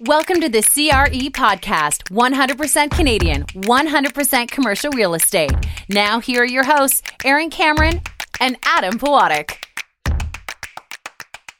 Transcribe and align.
Welcome 0.00 0.42
to 0.42 0.50
the 0.50 0.60
CRE 0.60 1.30
podcast 1.30 2.10
100% 2.10 2.90
Canadian, 2.90 3.44
100% 3.44 4.50
commercial 4.50 4.90
real 4.90 5.14
estate. 5.14 5.52
Now, 5.88 6.20
here 6.20 6.42
are 6.42 6.46
your 6.46 6.64
hosts, 6.64 7.00
Aaron 7.24 7.48
Cameron 7.48 8.02
and 8.38 8.58
Adam 8.66 8.98
Powadiuk. 8.98 9.56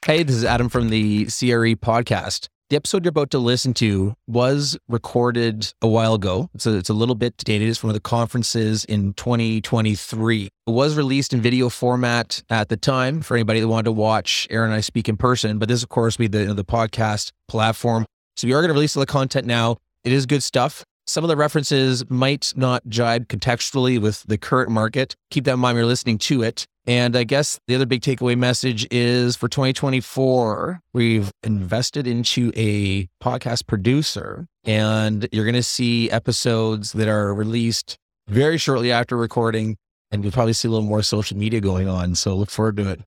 Hey, 0.04 0.22
this 0.22 0.36
is 0.36 0.44
Adam 0.44 0.68
from 0.68 0.90
the 0.90 1.24
CRE 1.24 1.76
podcast. 1.80 2.48
The 2.68 2.76
episode 2.76 3.06
you're 3.06 3.10
about 3.10 3.30
to 3.30 3.38
listen 3.38 3.72
to 3.74 4.14
was 4.26 4.76
recorded 4.86 5.72
a 5.80 5.88
while 5.88 6.12
ago. 6.12 6.50
So 6.58 6.74
it's 6.74 6.90
a 6.90 6.94
little 6.94 7.14
bit 7.14 7.38
dated. 7.38 7.70
It's 7.70 7.78
from 7.78 7.92
the 7.92 8.00
conferences 8.00 8.84
in 8.84 9.14
2023. 9.14 10.44
It 10.44 10.50
was 10.66 10.94
released 10.94 11.32
in 11.32 11.40
video 11.40 11.70
format 11.70 12.42
at 12.50 12.68
the 12.68 12.76
time 12.76 13.22
for 13.22 13.34
anybody 13.34 13.60
that 13.60 13.68
wanted 13.68 13.84
to 13.84 13.92
watch 13.92 14.46
Aaron 14.50 14.72
and 14.72 14.76
I 14.76 14.80
speak 14.80 15.08
in 15.08 15.16
person. 15.16 15.58
But 15.58 15.70
this, 15.70 15.82
of 15.82 15.88
course, 15.88 16.18
will 16.18 16.28
be 16.28 16.44
the, 16.44 16.52
the 16.52 16.64
podcast 16.64 17.32
platform. 17.48 18.04
So 18.36 18.46
we 18.46 18.52
are 18.52 18.60
going 18.60 18.68
to 18.68 18.74
release 18.74 18.96
all 18.96 19.00
the 19.00 19.06
content 19.06 19.46
now. 19.46 19.78
It 20.04 20.12
is 20.12 20.26
good 20.26 20.42
stuff. 20.42 20.84
Some 21.06 21.24
of 21.24 21.28
the 21.28 21.36
references 21.36 22.08
might 22.10 22.52
not 22.56 22.82
jibe 22.88 23.28
contextually 23.28 23.98
with 23.98 24.24
the 24.24 24.36
current 24.36 24.70
market. 24.70 25.14
Keep 25.30 25.44
that 25.44 25.54
in 25.54 25.60
mind 25.60 25.76
when 25.76 25.82
you're 25.82 25.86
listening 25.86 26.18
to 26.18 26.42
it. 26.42 26.66
And 26.86 27.16
I 27.16 27.24
guess 27.24 27.58
the 27.66 27.74
other 27.74 27.86
big 27.86 28.02
takeaway 28.02 28.36
message 28.36 28.86
is 28.90 29.36
for 29.36 29.48
2024, 29.48 30.80
we've 30.92 31.32
invested 31.42 32.06
into 32.06 32.52
a 32.54 33.08
podcast 33.22 33.66
producer, 33.66 34.46
and 34.64 35.28
you're 35.32 35.44
going 35.44 35.54
to 35.54 35.62
see 35.62 36.10
episodes 36.10 36.92
that 36.92 37.08
are 37.08 37.32
released 37.34 37.96
very 38.28 38.58
shortly 38.58 38.92
after 38.92 39.16
recording. 39.16 39.76
And 40.10 40.22
you'll 40.22 40.32
probably 40.32 40.52
see 40.52 40.68
a 40.68 40.70
little 40.70 40.86
more 40.86 41.02
social 41.02 41.36
media 41.36 41.60
going 41.60 41.88
on. 41.88 42.14
So 42.14 42.36
look 42.36 42.50
forward 42.50 42.76
to 42.76 42.90
it. 42.90 43.00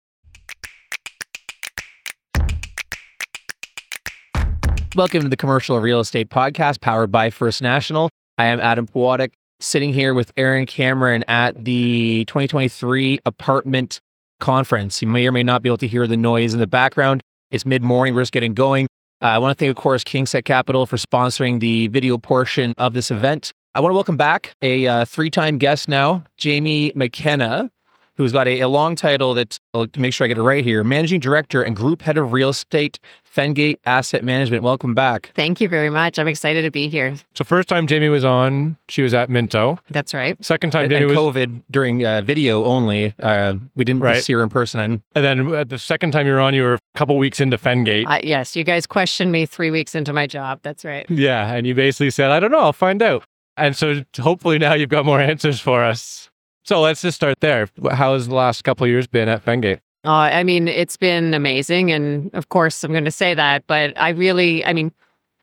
Welcome 4.99 5.21
to 5.21 5.29
the 5.29 5.37
Commercial 5.37 5.79
Real 5.79 6.01
Estate 6.01 6.29
Podcast 6.29 6.81
powered 6.81 7.09
by 7.09 7.29
First 7.29 7.61
National. 7.61 8.09
I 8.37 8.47
am 8.47 8.59
Adam 8.59 8.85
Powadiuk 8.85 9.31
sitting 9.61 9.93
here 9.93 10.13
with 10.13 10.33
Aaron 10.35 10.65
Cameron 10.65 11.23
at 11.29 11.63
the 11.63 12.25
2023 12.25 13.19
apartment 13.25 14.01
conference. 14.41 15.01
You 15.01 15.07
may 15.07 15.25
or 15.25 15.31
may 15.31 15.41
not 15.41 15.61
be 15.61 15.69
able 15.69 15.77
to 15.77 15.87
hear 15.87 16.05
the 16.05 16.17
noise 16.17 16.53
in 16.53 16.59
the 16.59 16.67
background. 16.67 17.21
It's 17.49 17.65
mid 17.65 17.81
morning. 17.81 18.13
We're 18.13 18.23
just 18.23 18.33
getting 18.33 18.53
going. 18.53 18.87
Uh, 19.21 19.27
I 19.27 19.37
want 19.37 19.57
to 19.57 19.63
thank, 19.63 19.69
of 19.69 19.81
course, 19.81 20.03
KingSett 20.03 20.43
Capital 20.43 20.85
for 20.85 20.97
sponsoring 20.97 21.61
the 21.61 21.87
video 21.87 22.17
portion 22.17 22.73
of 22.77 22.93
this 22.93 23.09
event. 23.09 23.53
I 23.75 23.79
want 23.79 23.91
to 23.91 23.95
welcome 23.95 24.17
back 24.17 24.51
a 24.61 24.85
uh, 24.85 25.05
three 25.05 25.29
time 25.29 25.59
guest 25.59 25.87
now, 25.87 26.25
Jaime 26.43 26.91
McKenna, 26.93 27.71
who's 28.19 28.33
got 28.33 28.49
a, 28.49 28.59
a 28.59 28.67
long 28.67 28.97
title 28.97 29.33
that, 29.33 29.57
I'll 29.73 29.87
make 29.97 30.13
sure 30.13 30.25
I 30.25 30.27
get 30.27 30.37
it 30.37 30.43
right 30.43 30.61
here 30.63 30.83
Managing 30.83 31.21
Director 31.21 31.61
and 31.63 31.73
Group 31.73 32.01
Head 32.01 32.17
of 32.17 32.33
Real 32.33 32.49
Estate, 32.49 32.99
Fengate 33.25 33.77
Asset 33.85 34.25
Management. 34.25 34.61
Welcome 34.61 34.93
back. 34.93 35.31
Thank 35.35 35.61
you 35.61 35.69
very 35.69 35.89
much. 35.89 36.19
I'm 36.19 36.27
excited 36.27 36.63
to 36.63 36.69
be 36.71 36.89
here. 36.89 37.15
So 37.33 37.45
first 37.45 37.69
time 37.69 37.87
Jaime 37.87 38.09
was 38.09 38.25
on, 38.25 38.75
she 38.89 39.01
was 39.03 39.13
at 39.13 39.29
Minto. 39.29 39.79
That's 39.89 40.13
right. 40.13 40.35
Second 40.43 40.71
time 40.71 40.83
And, 40.83 40.91
Jaime 40.91 41.05
and 41.05 41.15
was, 41.15 41.33
COVID 41.35 41.63
during 41.71 42.05
uh, 42.05 42.21
video 42.21 42.65
only. 42.65 43.13
Uh, 43.21 43.53
we 43.75 43.85
didn't 43.85 44.01
Right. 44.01 44.21
see 44.21 44.33
her 44.33 44.43
in 44.43 44.49
person. 44.49 44.81
And 44.81 45.01
and 45.15 45.23
then 45.23 45.55
uh, 45.55 45.63
the 45.63 45.79
second 45.79 46.11
time 46.11 46.27
you 46.27 46.33
were 46.33 46.41
on, 46.41 46.53
you 46.53 46.63
were 46.63 46.73
a 46.73 46.79
couple 46.97 47.17
weeks 47.17 47.39
into 47.39 47.57
Fengate. 47.57 48.05
Uh, 48.05 48.19
yes, 48.21 48.53
you 48.55 48.65
guys 48.65 48.85
questioned 48.85 49.31
me 49.31 49.45
three 49.45 49.71
weeks 49.71 49.95
into 49.95 50.11
my 50.11 50.27
job. 50.27 50.59
That's 50.63 50.83
right. 50.83 51.09
yeah, 51.09 51.53
and 51.53 51.65
you 51.65 51.73
basically 51.73 52.09
said, 52.11 52.31
"I 52.31 52.41
don't 52.41 52.51
know, 52.51 52.59
I'll 52.59 52.73
find 52.73 53.01
out." 53.01 53.23
And 53.55 53.75
so 53.75 54.03
hopefully 54.19 54.57
now 54.57 54.73
you've 54.73 54.89
got 54.89 55.05
more 55.05 55.19
answers 55.31 55.59
for 55.61 55.83
us. 55.83 56.28
So 56.69 56.81
let's 56.81 57.01
just 57.01 57.15
start 57.15 57.39
there. 57.39 57.67
How 57.89 58.13
has 58.13 58.27
the 58.27 58.35
last 58.35 58.63
couple 58.63 58.83
of 58.83 58.91
years 58.91 59.07
been 59.07 59.27
at 59.27 59.43
Fengate? 59.43 59.79
Uh, 60.05 60.11
I 60.11 60.43
mean, 60.43 60.67
it's 60.67 60.97
been 60.97 61.33
amazing. 61.33 61.91
And 61.91 62.29
of 62.35 62.49
course, 62.49 62.83
I'm 62.83 62.91
going 62.91 63.05
to 63.05 63.11
say 63.11 63.33
that, 63.33 63.63
but 63.65 63.99
I 63.99 64.09
really, 64.09 64.63
I 64.63 64.73
mean, 64.73 64.91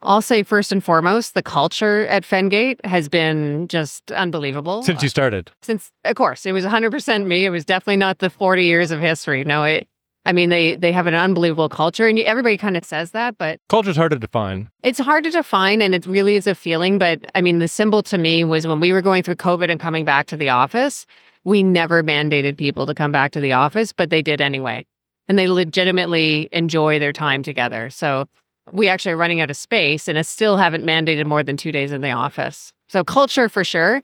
I'll 0.02 0.22
say 0.22 0.44
first 0.44 0.70
and 0.70 0.84
foremost, 0.84 1.34
the 1.34 1.42
culture 1.42 2.06
at 2.06 2.22
Fengate 2.22 2.78
has 2.86 3.08
been 3.08 3.66
just 3.66 4.12
unbelievable. 4.12 4.84
Since 4.84 5.02
you 5.02 5.08
started, 5.08 5.50
Since, 5.62 5.90
of 6.04 6.14
course, 6.14 6.46
it 6.46 6.52
was 6.52 6.64
100% 6.64 7.26
me. 7.26 7.44
It 7.44 7.50
was 7.50 7.64
definitely 7.64 7.96
not 7.96 8.20
the 8.20 8.30
40 8.30 8.62
years 8.62 8.92
of 8.92 9.00
history. 9.00 9.42
No, 9.42 9.64
it, 9.64 9.88
I 10.26 10.32
mean, 10.32 10.50
they, 10.50 10.74
they 10.74 10.90
have 10.90 11.06
an 11.06 11.14
unbelievable 11.14 11.68
culture 11.68 12.08
and 12.08 12.18
everybody 12.18 12.56
kind 12.56 12.76
of 12.76 12.84
says 12.84 13.12
that, 13.12 13.38
but 13.38 13.60
culture 13.68 13.90
is 13.90 13.96
hard 13.96 14.10
to 14.10 14.18
define. 14.18 14.68
It's 14.82 14.98
hard 14.98 15.22
to 15.22 15.30
define 15.30 15.80
and 15.80 15.94
it 15.94 16.04
really 16.04 16.34
is 16.34 16.48
a 16.48 16.54
feeling. 16.54 16.98
But 16.98 17.30
I 17.36 17.40
mean, 17.40 17.60
the 17.60 17.68
symbol 17.68 18.02
to 18.02 18.18
me 18.18 18.42
was 18.42 18.66
when 18.66 18.80
we 18.80 18.92
were 18.92 19.02
going 19.02 19.22
through 19.22 19.36
COVID 19.36 19.70
and 19.70 19.78
coming 19.78 20.04
back 20.04 20.26
to 20.26 20.36
the 20.36 20.48
office, 20.48 21.06
we 21.44 21.62
never 21.62 22.02
mandated 22.02 22.58
people 22.58 22.86
to 22.86 22.94
come 22.94 23.12
back 23.12 23.30
to 23.32 23.40
the 23.40 23.52
office, 23.52 23.92
but 23.92 24.10
they 24.10 24.20
did 24.20 24.40
anyway. 24.40 24.84
And 25.28 25.38
they 25.38 25.46
legitimately 25.46 26.48
enjoy 26.50 26.98
their 26.98 27.12
time 27.12 27.44
together. 27.44 27.88
So 27.88 28.26
we 28.72 28.88
actually 28.88 29.12
are 29.12 29.16
running 29.16 29.40
out 29.40 29.50
of 29.50 29.56
space 29.56 30.08
and 30.08 30.18
I 30.18 30.22
still 30.22 30.56
haven't 30.56 30.84
mandated 30.84 31.26
more 31.26 31.44
than 31.44 31.56
two 31.56 31.70
days 31.70 31.92
in 31.92 32.00
the 32.00 32.10
office. 32.10 32.72
So 32.88 33.04
culture 33.04 33.48
for 33.48 33.62
sure. 33.62 34.02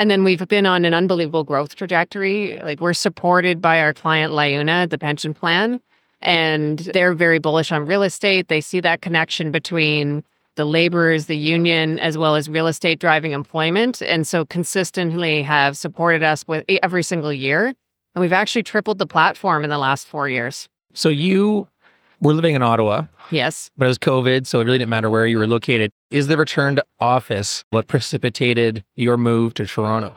And 0.00 0.10
then 0.10 0.24
we've 0.24 0.48
been 0.48 0.64
on 0.64 0.86
an 0.86 0.94
unbelievable 0.94 1.44
growth 1.44 1.76
trajectory. 1.76 2.58
Like 2.64 2.80
we're 2.80 2.94
supported 2.94 3.60
by 3.60 3.80
our 3.82 3.92
client 3.92 4.32
LiUNA, 4.32 4.88
the 4.88 4.96
pension 4.96 5.34
plan, 5.34 5.78
and 6.22 6.78
they're 6.78 7.12
very 7.12 7.38
bullish 7.38 7.70
on 7.70 7.84
real 7.84 8.02
estate. 8.02 8.48
They 8.48 8.62
see 8.62 8.80
that 8.80 9.02
connection 9.02 9.52
between 9.52 10.24
the 10.54 10.64
laborers, 10.64 11.26
the 11.26 11.36
union, 11.36 11.98
as 11.98 12.16
well 12.16 12.34
as 12.34 12.48
real 12.48 12.66
estate 12.66 12.98
driving 12.98 13.32
employment. 13.32 14.00
And 14.00 14.26
so 14.26 14.46
consistently 14.46 15.42
have 15.42 15.76
supported 15.76 16.22
us 16.22 16.48
with 16.48 16.64
every 16.82 17.02
single 17.02 17.32
year. 17.32 17.66
And 17.66 18.22
we've 18.22 18.32
actually 18.32 18.62
tripled 18.62 18.96
the 18.96 19.06
platform 19.06 19.64
in 19.64 19.70
the 19.70 19.76
last 19.76 20.06
four 20.06 20.30
years. 20.30 20.66
so 20.94 21.10
you 21.10 21.68
were 22.20 22.34
living 22.34 22.54
in 22.54 22.62
Ottawa, 22.62 23.04
Yes. 23.30 23.70
but 23.76 23.86
it 23.86 23.88
was 23.88 23.98
COVID, 23.98 24.46
so 24.46 24.60
it 24.60 24.64
really 24.64 24.78
didn't 24.78 24.90
matter 24.90 25.08
where 25.10 25.26
you 25.26 25.38
were 25.38 25.46
located. 25.46 25.90
Is 26.10 26.26
the 26.26 26.36
return 26.36 26.76
to 26.76 26.84
office 27.00 27.64
what 27.70 27.86
precipitated 27.88 28.84
your 28.96 29.16
move 29.16 29.54
to 29.54 29.66
Toronto? 29.66 30.16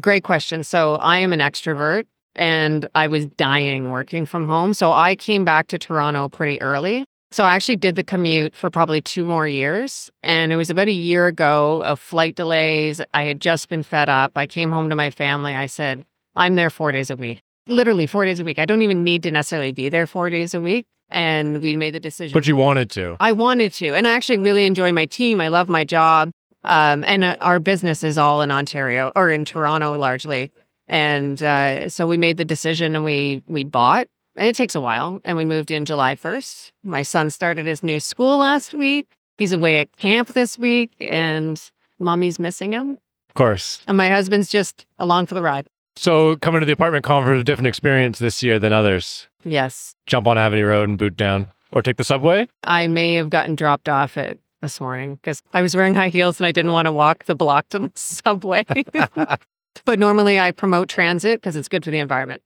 Great 0.00 0.24
question. 0.24 0.64
So 0.64 0.94
I 0.96 1.18
am 1.18 1.32
an 1.32 1.40
extrovert 1.40 2.06
and 2.34 2.88
I 2.94 3.08
was 3.08 3.26
dying 3.26 3.90
working 3.90 4.24
from 4.24 4.46
home. 4.48 4.72
So 4.72 4.92
I 4.92 5.14
came 5.16 5.44
back 5.44 5.66
to 5.68 5.78
Toronto 5.78 6.28
pretty 6.30 6.60
early. 6.62 7.04
So 7.30 7.44
I 7.44 7.54
actually 7.54 7.76
did 7.76 7.96
the 7.96 8.04
commute 8.04 8.54
for 8.54 8.70
probably 8.70 9.00
two 9.02 9.24
more 9.24 9.46
years. 9.48 10.10
And 10.22 10.52
it 10.52 10.56
was 10.56 10.70
about 10.70 10.88
a 10.88 10.92
year 10.92 11.26
ago 11.26 11.82
of 11.82 11.98
flight 12.00 12.36
delays. 12.36 13.00
I 13.12 13.24
had 13.24 13.40
just 13.40 13.68
been 13.68 13.82
fed 13.82 14.08
up. 14.08 14.32
I 14.36 14.46
came 14.46 14.70
home 14.70 14.88
to 14.90 14.96
my 14.96 15.10
family. 15.10 15.54
I 15.54 15.66
said, 15.66 16.04
I'm 16.36 16.54
there 16.54 16.70
four 16.70 16.92
days 16.92 17.10
a 17.10 17.16
week, 17.16 17.42
literally 17.66 18.06
four 18.06 18.24
days 18.24 18.40
a 18.40 18.44
week. 18.44 18.58
I 18.58 18.64
don't 18.64 18.82
even 18.82 19.04
need 19.04 19.22
to 19.24 19.30
necessarily 19.30 19.72
be 19.72 19.88
there 19.90 20.06
four 20.06 20.30
days 20.30 20.54
a 20.54 20.60
week. 20.60 20.86
And 21.12 21.60
we 21.60 21.76
made 21.76 21.94
the 21.94 22.00
decision. 22.00 22.32
But 22.32 22.46
you 22.46 22.56
wanted 22.56 22.90
to. 22.92 23.16
I 23.20 23.32
wanted 23.32 23.72
to. 23.74 23.94
And 23.94 24.08
I 24.08 24.12
actually 24.12 24.38
really 24.38 24.66
enjoy 24.66 24.92
my 24.92 25.06
team. 25.06 25.40
I 25.40 25.48
love 25.48 25.68
my 25.68 25.84
job. 25.84 26.30
Um, 26.64 27.04
and 27.04 27.24
uh, 27.24 27.36
our 27.40 27.60
business 27.60 28.02
is 28.02 28.18
all 28.18 28.40
in 28.40 28.50
Ontario 28.50 29.12
or 29.14 29.30
in 29.30 29.44
Toronto 29.44 29.98
largely. 29.98 30.50
And 30.88 31.42
uh, 31.42 31.88
so 31.88 32.06
we 32.06 32.16
made 32.16 32.36
the 32.36 32.44
decision 32.44 32.96
and 32.96 33.04
we 33.04 33.42
we 33.46 33.64
bought. 33.64 34.08
And 34.36 34.46
it 34.48 34.56
takes 34.56 34.74
a 34.74 34.80
while. 34.80 35.20
And 35.24 35.36
we 35.36 35.44
moved 35.44 35.70
in 35.70 35.84
July 35.84 36.14
1st. 36.14 36.72
My 36.82 37.02
son 37.02 37.30
started 37.30 37.66
his 37.66 37.82
new 37.82 38.00
school 38.00 38.38
last 38.38 38.72
week. 38.72 39.06
He's 39.38 39.52
away 39.52 39.80
at 39.80 39.96
camp 39.96 40.28
this 40.28 40.58
week 40.58 40.92
and 41.00 41.60
mommy's 41.98 42.38
missing 42.38 42.72
him. 42.72 42.98
Of 43.28 43.34
course. 43.34 43.82
And 43.86 43.96
my 43.96 44.08
husband's 44.08 44.48
just 44.48 44.86
along 44.98 45.26
for 45.26 45.34
the 45.34 45.42
ride. 45.42 45.66
So 45.96 46.36
coming 46.36 46.60
to 46.60 46.66
the 46.66 46.72
apartment 46.72 47.04
conference, 47.04 47.40
a 47.40 47.44
different 47.44 47.66
experience 47.66 48.18
this 48.18 48.42
year 48.42 48.58
than 48.58 48.72
others. 48.72 49.28
Yes. 49.44 49.94
Jump 50.06 50.26
on 50.26 50.38
Avenue 50.38 50.66
Road 50.66 50.88
and 50.88 50.98
boot 50.98 51.16
down, 51.16 51.48
or 51.72 51.82
take 51.82 51.96
the 51.96 52.04
subway. 52.04 52.48
I 52.64 52.86
may 52.86 53.14
have 53.14 53.30
gotten 53.30 53.54
dropped 53.54 53.88
off 53.88 54.16
at 54.16 54.38
this 54.60 54.80
morning 54.80 55.16
because 55.16 55.42
I 55.52 55.62
was 55.62 55.74
wearing 55.74 55.94
high 55.94 56.08
heels 56.08 56.40
and 56.40 56.46
I 56.46 56.52
didn't 56.52 56.72
want 56.72 56.86
to 56.86 56.92
walk 56.92 57.24
the 57.24 57.34
block 57.34 57.68
to 57.70 57.80
the 57.80 57.92
subway. 57.96 58.64
but 59.84 59.98
normally 59.98 60.40
I 60.40 60.52
promote 60.52 60.88
transit 60.88 61.40
because 61.40 61.56
it's 61.56 61.68
good 61.68 61.84
for 61.84 61.90
the 61.90 61.98
environment. 61.98 62.42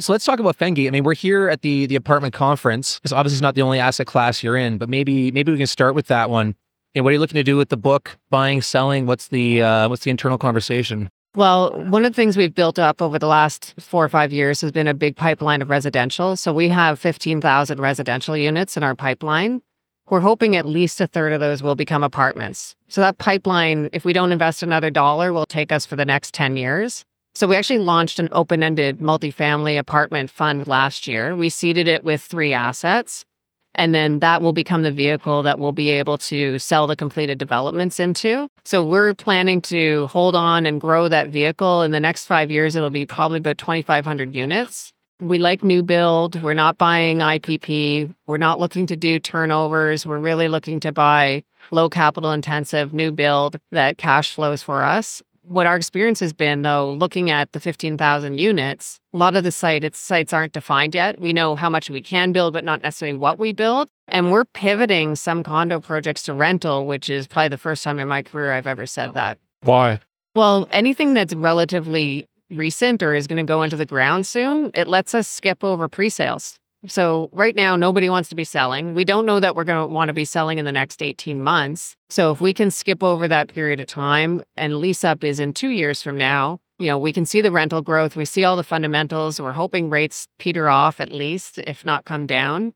So 0.00 0.12
let's 0.12 0.24
talk 0.24 0.38
about 0.38 0.56
Fengate. 0.56 0.86
I 0.86 0.90
mean, 0.90 1.02
we're 1.02 1.14
here 1.14 1.48
at 1.48 1.62
the 1.62 1.86
the 1.86 1.96
apartment 1.96 2.32
conference. 2.34 3.00
It's 3.02 3.12
obviously 3.12 3.42
not 3.42 3.56
the 3.56 3.62
only 3.62 3.80
asset 3.80 4.06
class 4.06 4.42
you're 4.42 4.56
in, 4.56 4.78
but 4.78 4.88
maybe 4.88 5.32
maybe 5.32 5.50
we 5.50 5.58
can 5.58 5.66
start 5.66 5.94
with 5.94 6.06
that 6.06 6.30
one. 6.30 6.54
And 6.94 7.04
what 7.04 7.10
are 7.10 7.14
you 7.14 7.20
looking 7.20 7.36
to 7.36 7.44
do 7.44 7.56
with 7.56 7.68
the 7.68 7.76
book? 7.76 8.16
Buying, 8.30 8.62
selling? 8.62 9.06
What's 9.06 9.28
the 9.28 9.62
uh, 9.62 9.88
what's 9.88 10.04
the 10.04 10.10
internal 10.10 10.38
conversation? 10.38 11.10
Well, 11.34 11.78
one 11.84 12.04
of 12.04 12.12
the 12.12 12.16
things 12.16 12.36
we've 12.36 12.54
built 12.54 12.78
up 12.78 13.02
over 13.02 13.18
the 13.18 13.26
last 13.26 13.74
four 13.78 14.04
or 14.04 14.08
five 14.08 14.32
years 14.32 14.60
has 14.62 14.72
been 14.72 14.88
a 14.88 14.94
big 14.94 15.14
pipeline 15.14 15.60
of 15.60 15.68
residential. 15.68 16.36
So 16.36 16.52
we 16.52 16.68
have 16.70 16.98
15,000 16.98 17.78
residential 17.78 18.36
units 18.36 18.76
in 18.76 18.82
our 18.82 18.94
pipeline. 18.94 19.60
We're 20.08 20.20
hoping 20.20 20.56
at 20.56 20.64
least 20.64 21.02
a 21.02 21.06
third 21.06 21.34
of 21.34 21.40
those 21.40 21.62
will 21.62 21.74
become 21.74 22.02
apartments. 22.02 22.74
So 22.88 23.02
that 23.02 23.18
pipeline, 23.18 23.90
if 23.92 24.06
we 24.06 24.14
don't 24.14 24.32
invest 24.32 24.62
another 24.62 24.90
dollar, 24.90 25.34
will 25.34 25.44
take 25.44 25.70
us 25.70 25.84
for 25.84 25.96
the 25.96 26.06
next 26.06 26.32
10 26.32 26.56
years. 26.56 27.04
So 27.34 27.46
we 27.46 27.56
actually 27.56 27.80
launched 27.80 28.18
an 28.18 28.30
open-ended 28.32 28.98
multifamily 28.98 29.78
apartment 29.78 30.30
fund 30.30 30.66
last 30.66 31.06
year. 31.06 31.36
We 31.36 31.50
seeded 31.50 31.86
it 31.86 32.04
with 32.04 32.22
three 32.22 32.54
assets. 32.54 33.26
And 33.74 33.94
then 33.94 34.18
that 34.20 34.42
will 34.42 34.52
become 34.52 34.82
the 34.82 34.90
vehicle 34.90 35.42
that 35.44 35.58
we'll 35.58 35.72
be 35.72 35.90
able 35.90 36.18
to 36.18 36.58
sell 36.58 36.86
the 36.86 36.96
completed 36.96 37.38
developments 37.38 38.00
into. 38.00 38.48
So 38.64 38.84
we're 38.84 39.14
planning 39.14 39.60
to 39.62 40.08
hold 40.08 40.34
on 40.34 40.66
and 40.66 40.80
grow 40.80 41.08
that 41.08 41.28
vehicle. 41.28 41.82
In 41.82 41.92
the 41.92 42.00
next 42.00 42.26
five 42.26 42.50
years, 42.50 42.74
it'll 42.74 42.90
be 42.90 43.06
probably 43.06 43.38
about 43.38 43.58
2,500 43.58 44.34
units. 44.34 44.92
We 45.20 45.38
like 45.38 45.64
new 45.64 45.82
build. 45.82 46.40
We're 46.42 46.54
not 46.54 46.78
buying 46.78 47.18
IPP. 47.18 48.14
We're 48.26 48.36
not 48.36 48.60
looking 48.60 48.86
to 48.86 48.96
do 48.96 49.18
turnovers. 49.18 50.06
We're 50.06 50.18
really 50.18 50.48
looking 50.48 50.78
to 50.80 50.92
buy 50.92 51.42
low 51.70 51.88
capital 51.88 52.30
intensive 52.30 52.94
new 52.94 53.10
build 53.10 53.58
that 53.72 53.98
cash 53.98 54.34
flows 54.34 54.62
for 54.62 54.84
us. 54.84 55.20
What 55.42 55.66
our 55.66 55.76
experience 55.76 56.20
has 56.20 56.32
been, 56.32 56.62
though, 56.62 56.92
looking 56.92 57.30
at 57.30 57.52
the 57.52 57.58
15,000 57.58 58.38
units, 58.38 59.00
a 59.18 59.20
lot 59.20 59.34
of 59.34 59.42
the 59.42 59.50
site, 59.50 59.82
its 59.82 59.98
sites 59.98 60.32
aren't 60.32 60.52
defined 60.52 60.94
yet. 60.94 61.20
We 61.20 61.32
know 61.32 61.56
how 61.56 61.68
much 61.68 61.90
we 61.90 62.00
can 62.00 62.30
build, 62.30 62.52
but 62.52 62.62
not 62.62 62.82
necessarily 62.82 63.18
what 63.18 63.36
we 63.36 63.52
build. 63.52 63.88
And 64.06 64.30
we're 64.30 64.44
pivoting 64.44 65.16
some 65.16 65.42
condo 65.42 65.80
projects 65.80 66.22
to 66.24 66.34
rental, 66.34 66.86
which 66.86 67.10
is 67.10 67.26
probably 67.26 67.48
the 67.48 67.58
first 67.58 67.82
time 67.82 67.98
in 67.98 68.06
my 68.06 68.22
career 68.22 68.52
I've 68.52 68.68
ever 68.68 68.86
said 68.86 69.14
that. 69.14 69.38
Why? 69.62 69.98
Well, 70.36 70.68
anything 70.70 71.14
that's 71.14 71.34
relatively 71.34 72.28
recent 72.48 73.02
or 73.02 73.12
is 73.12 73.26
going 73.26 73.44
to 73.44 73.50
go 73.50 73.64
into 73.64 73.74
the 73.74 73.84
ground 73.84 74.24
soon, 74.24 74.70
it 74.72 74.86
lets 74.86 75.16
us 75.16 75.26
skip 75.26 75.64
over 75.64 75.88
pre 75.88 76.10
sales. 76.10 76.60
So, 76.86 77.28
right 77.32 77.56
now, 77.56 77.74
nobody 77.74 78.08
wants 78.08 78.28
to 78.28 78.36
be 78.36 78.44
selling. 78.44 78.94
We 78.94 79.04
don't 79.04 79.26
know 79.26 79.40
that 79.40 79.56
we're 79.56 79.64
going 79.64 79.88
to 79.88 79.92
want 79.92 80.10
to 80.10 80.12
be 80.12 80.24
selling 80.24 80.58
in 80.58 80.64
the 80.64 80.70
next 80.70 81.02
18 81.02 81.42
months. 81.42 81.96
So, 82.08 82.30
if 82.30 82.40
we 82.40 82.54
can 82.54 82.70
skip 82.70 83.02
over 83.02 83.26
that 83.26 83.52
period 83.52 83.80
of 83.80 83.88
time 83.88 84.44
and 84.56 84.76
lease 84.76 85.02
up 85.02 85.24
is 85.24 85.40
in 85.40 85.54
two 85.54 85.70
years 85.70 86.02
from 86.02 86.16
now, 86.16 86.60
you 86.78 86.86
know, 86.86 86.98
we 86.98 87.12
can 87.12 87.26
see 87.26 87.40
the 87.40 87.50
rental 87.50 87.82
growth. 87.82 88.16
We 88.16 88.24
see 88.24 88.44
all 88.44 88.56
the 88.56 88.62
fundamentals. 88.62 89.40
We're 89.40 89.52
hoping 89.52 89.90
rates 89.90 90.28
peter 90.38 90.68
off 90.68 91.00
at 91.00 91.12
least, 91.12 91.58
if 91.58 91.84
not 91.84 92.04
come 92.04 92.26
down. 92.26 92.72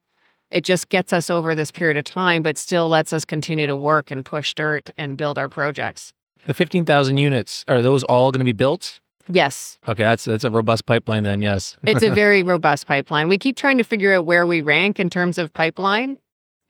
It 0.51 0.65
just 0.65 0.89
gets 0.89 1.13
us 1.13 1.31
over 1.31 1.55
this 1.55 1.71
period 1.71 1.97
of 1.97 2.05
time, 2.05 2.43
but 2.43 2.59
still 2.59 2.89
lets 2.89 3.13
us 3.13 3.25
continue 3.25 3.67
to 3.67 3.77
work 3.77 4.11
and 4.11 4.25
push 4.25 4.55
dirt 4.55 4.91
and 4.99 5.17
build 5.17 5.39
our 5.39 5.49
projects. 5.49 6.13
The 6.47 6.53
15,000 6.53 7.17
units, 7.17 7.65
are 7.69 7.81
those 7.81 8.03
all 8.05 8.33
going 8.33 8.41
to 8.41 8.45
be 8.45 8.53
built? 8.53 9.01
Yes. 9.29 9.79
Okay, 9.87 10.03
that's 10.03 10.25
that's 10.25 10.43
a 10.43 10.51
robust 10.51 10.85
pipeline 10.85 11.23
then, 11.23 11.41
yes. 11.41 11.77
it's 11.85 12.03
a 12.03 12.11
very 12.15 12.43
robust 12.43 12.89
pipeline. 12.89 13.29
We 13.29 13.39
keep 13.39 13.57
trying 13.57 13.79
to 13.79 13.85
figure 13.85 14.13
out 14.13 14.27
where 14.27 14.47
we 14.47 14.61
rank 14.61 14.99
in 14.99 15.09
terms 15.09 15.39
of 15.39 15.53
pipeline. 15.53 16.19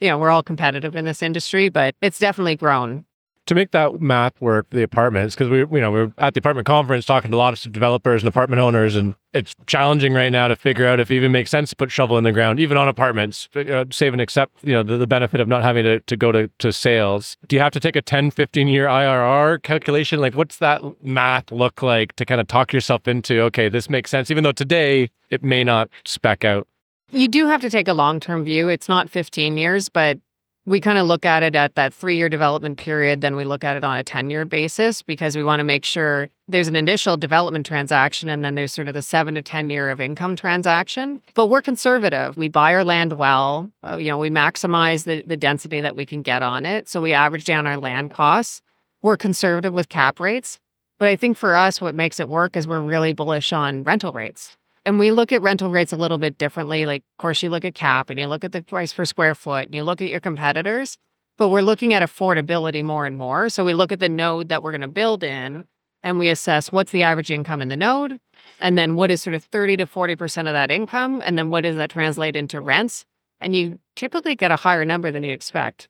You 0.01 0.09
know, 0.09 0.19
we're 0.19 0.31
all 0.31 0.43
competitive 0.43 0.95
in 0.95 1.07
this 1.07 1.23
industry, 1.23 1.71
but 1.71 1.95
it's 2.03 2.19
definitely 2.19 2.57
grown 2.57 3.07
to 3.47 3.55
make 3.55 3.73
that 3.73 4.01
math 4.01 4.41
work, 4.41 4.69
the 4.71 4.83
apartments, 4.83 5.35
because 5.35 5.49
we, 5.49 5.59
you 5.59 5.81
know, 5.81 5.91
we 5.91 6.01
are 6.01 6.13
at 6.19 6.35
the 6.35 6.39
apartment 6.39 6.67
conference 6.67 7.05
talking 7.05 7.31
to 7.31 7.37
a 7.37 7.39
lot 7.39 7.53
of 7.53 7.73
developers 7.73 8.23
and 8.23 8.29
apartment 8.29 8.61
owners, 8.61 8.95
and 8.95 9.17
it's 9.33 9.55
challenging 9.67 10.15
right 10.15 10.31
now 10.31 10.47
to 10.47 10.55
figure 10.55 10.87
out 10.87 11.01
if 11.01 11.11
it 11.11 11.17
even 11.17 11.33
makes 11.33 11.51
sense 11.51 11.71
to 11.71 11.77
put 11.77 11.91
shovel 11.91 12.17
in 12.19 12.25
the 12.25 12.31
ground, 12.31 12.61
even 12.61 12.77
on 12.77 12.87
apartments, 12.87 13.49
save 13.91 14.13
and 14.13 14.21
accept, 14.21 14.53
you 14.63 14.73
know, 14.73 14.83
the, 14.83 14.97
the 14.97 15.07
benefit 15.07 15.41
of 15.41 15.49
not 15.49 15.63
having 15.63 15.83
to, 15.83 16.01
to 16.01 16.17
go 16.17 16.31
to, 16.31 16.49
to 16.59 16.73
sales. 16.73 17.37
Do 17.49 17.57
you 17.57 17.63
have 17.63 17.73
to 17.73 17.81
take 17.81 17.97
a 17.97 18.03
10, 18.03 18.31
15 18.31 18.69
year 18.69 18.87
IRR 18.87 19.63
calculation? 19.63 20.21
Like, 20.21 20.35
what's 20.35 20.59
that 20.59 20.83
math 21.03 21.51
look 21.51 21.83
like 21.83 22.15
to 22.17 22.25
kind 22.25 22.41
of 22.41 22.47
talk 22.47 22.73
yourself 22.73 23.09
into, 23.09 23.41
okay, 23.43 23.69
this 23.69 23.91
makes 23.91 24.11
sense, 24.11 24.31
even 24.31 24.45
though 24.45 24.53
today 24.53 25.11
it 25.31 25.43
may 25.43 25.65
not 25.65 25.89
spec 26.05 26.45
out? 26.45 26.69
You 27.11 27.29
do 27.29 27.47
have 27.47 27.61
to 27.61 27.71
take 27.71 27.89
a 27.89 27.93
long 27.93 28.21
term 28.21 28.45
view. 28.45 28.69
It's 28.69 28.89
not 28.89 29.11
15 29.11 29.59
years, 29.59 29.89
but 29.89 30.19
we 30.65 30.81
kind 30.81 30.99
of 30.99 31.07
look 31.07 31.27
at 31.27 31.43
it 31.43 31.57
at 31.57 31.75
that 31.75 31.93
three 31.93 32.17
year 32.17 32.29
development 32.29 32.79
period. 32.79 33.21
Then 33.21 33.35
we 33.35 33.45
look 33.45 33.65
at 33.65 33.77
it 33.77 33.85
on 33.85 33.99
a 33.99 34.05
10 34.05 34.31
year 34.31 34.45
basis 34.45 35.03
because 35.03 35.37
we 35.37 35.43
want 35.43 35.61
to 35.61 35.65
make 35.65 35.85
sure 35.85 36.29
there's 36.47 36.69
an 36.69 36.77
initial 36.77 37.17
development 37.17 37.67
transaction 37.67 38.29
and 38.29 38.45
then 38.45 38.55
there's 38.55 38.73
sort 38.73 38.89
of 38.89 38.95
the 38.95 39.03
seven 39.03 39.35
to 39.35 39.43
10 39.43 39.71
year 39.71 39.91
of 39.91 40.01
income 40.01 40.37
transaction. 40.37 41.21
But 41.35 41.47
we're 41.47 41.63
conservative. 41.63 42.37
We 42.37 42.49
buy 42.49 42.75
our 42.75 42.85
land 42.85 43.15
well. 43.15 43.71
Uh, 43.83 43.97
you 43.97 44.09
know, 44.09 44.19
we 44.19 44.31
maximize 44.31 45.05
the, 45.05 45.23
the 45.27 45.37
density 45.37 45.81
that 45.81 45.97
we 45.97 46.07
can 46.07 46.23
get 46.23 46.43
on 46.43 46.65
it. 46.65 46.89
So 46.89 47.01
we 47.01 47.13
average 47.13 47.45
down 47.45 47.67
our 47.67 47.77
land 47.77 48.13
costs. 48.13 48.63
We're 49.03 49.17
conservative 49.17 49.73
with 49.73 49.89
cap 49.89 50.21
rates. 50.21 50.61
But 50.99 51.09
I 51.09 51.17
think 51.17 51.37
for 51.37 51.57
us, 51.57 51.81
what 51.81 51.97
makes 51.97 52.21
it 52.21 52.29
work 52.29 52.57
is 52.57 52.69
we're 52.69 52.81
really 52.81 53.13
bullish 53.13 53.53
on 53.53 53.83
rental 53.83 54.13
rates. 54.13 54.57
And 54.85 54.99
we 54.99 55.13
look 55.13 55.31
at 55.31 55.43
rental 55.43 55.71
rates 55.71 55.93
a 55.93 55.97
little 55.97 56.19
bit 56.19 56.39
differently. 56.39 56.87
Like, 56.87 57.03
of 57.17 57.23
course, 57.23 57.43
you 57.43 57.51
look 57.51 57.65
at 57.65 57.75
cap 57.75 58.11
and 58.11 58.19
you 58.19 58.27
look 58.27 58.45
at 58.45 58.53
the 58.53 58.63
price 58.63 58.93
per 58.93 59.05
square 59.05 59.35
foot 59.35 59.67
and 59.67 59.75
you 59.75 59.85
look 59.85 60.03
at 60.03 60.09
your 60.09 60.21
competitors, 60.21 60.99
but 61.39 61.51
we're 61.51 61.63
looking 61.63 61.95
at 61.95 62.03
affordability 62.03 62.83
more 62.83 63.07
and 63.07 63.17
more. 63.17 63.49
So 63.49 63.65
we 63.65 63.75
look 63.75 63.93
at 63.93 64.01
the 64.01 64.09
node 64.09 64.49
that 64.49 64.63
we're 64.63 64.73
going 64.73 64.81
to 64.81 64.89
build 64.89 65.23
in 65.23 65.65
and 66.03 66.19
we 66.19 66.29
assess 66.29 66.73
what's 66.73 66.91
the 66.91 67.05
average 67.05 67.31
income 67.31 67.63
in 67.63 67.69
the 67.69 67.77
node 67.77 68.19
and 68.61 68.77
then 68.77 68.97
what 68.97 69.11
is 69.11 69.23
sort 69.23 69.35
of 69.35 69.45
30 69.45 69.77
to 69.79 69.87
40% 69.87 70.39
of 70.41 70.53
that 70.53 70.71
income. 70.71 71.23
And 71.25 71.39
then 71.39 71.49
what 71.51 71.63
does 71.63 71.77
that 71.77 71.91
translate 71.91 72.35
into 72.35 72.61
rents? 72.61 73.05
And 73.41 73.55
you 73.55 73.79
typically 73.95 74.35
get 74.35 74.51
a 74.51 74.57
higher 74.57 74.85
number 74.85 75.13
than 75.13 75.23
you 75.23 75.33
expect. 75.33 75.89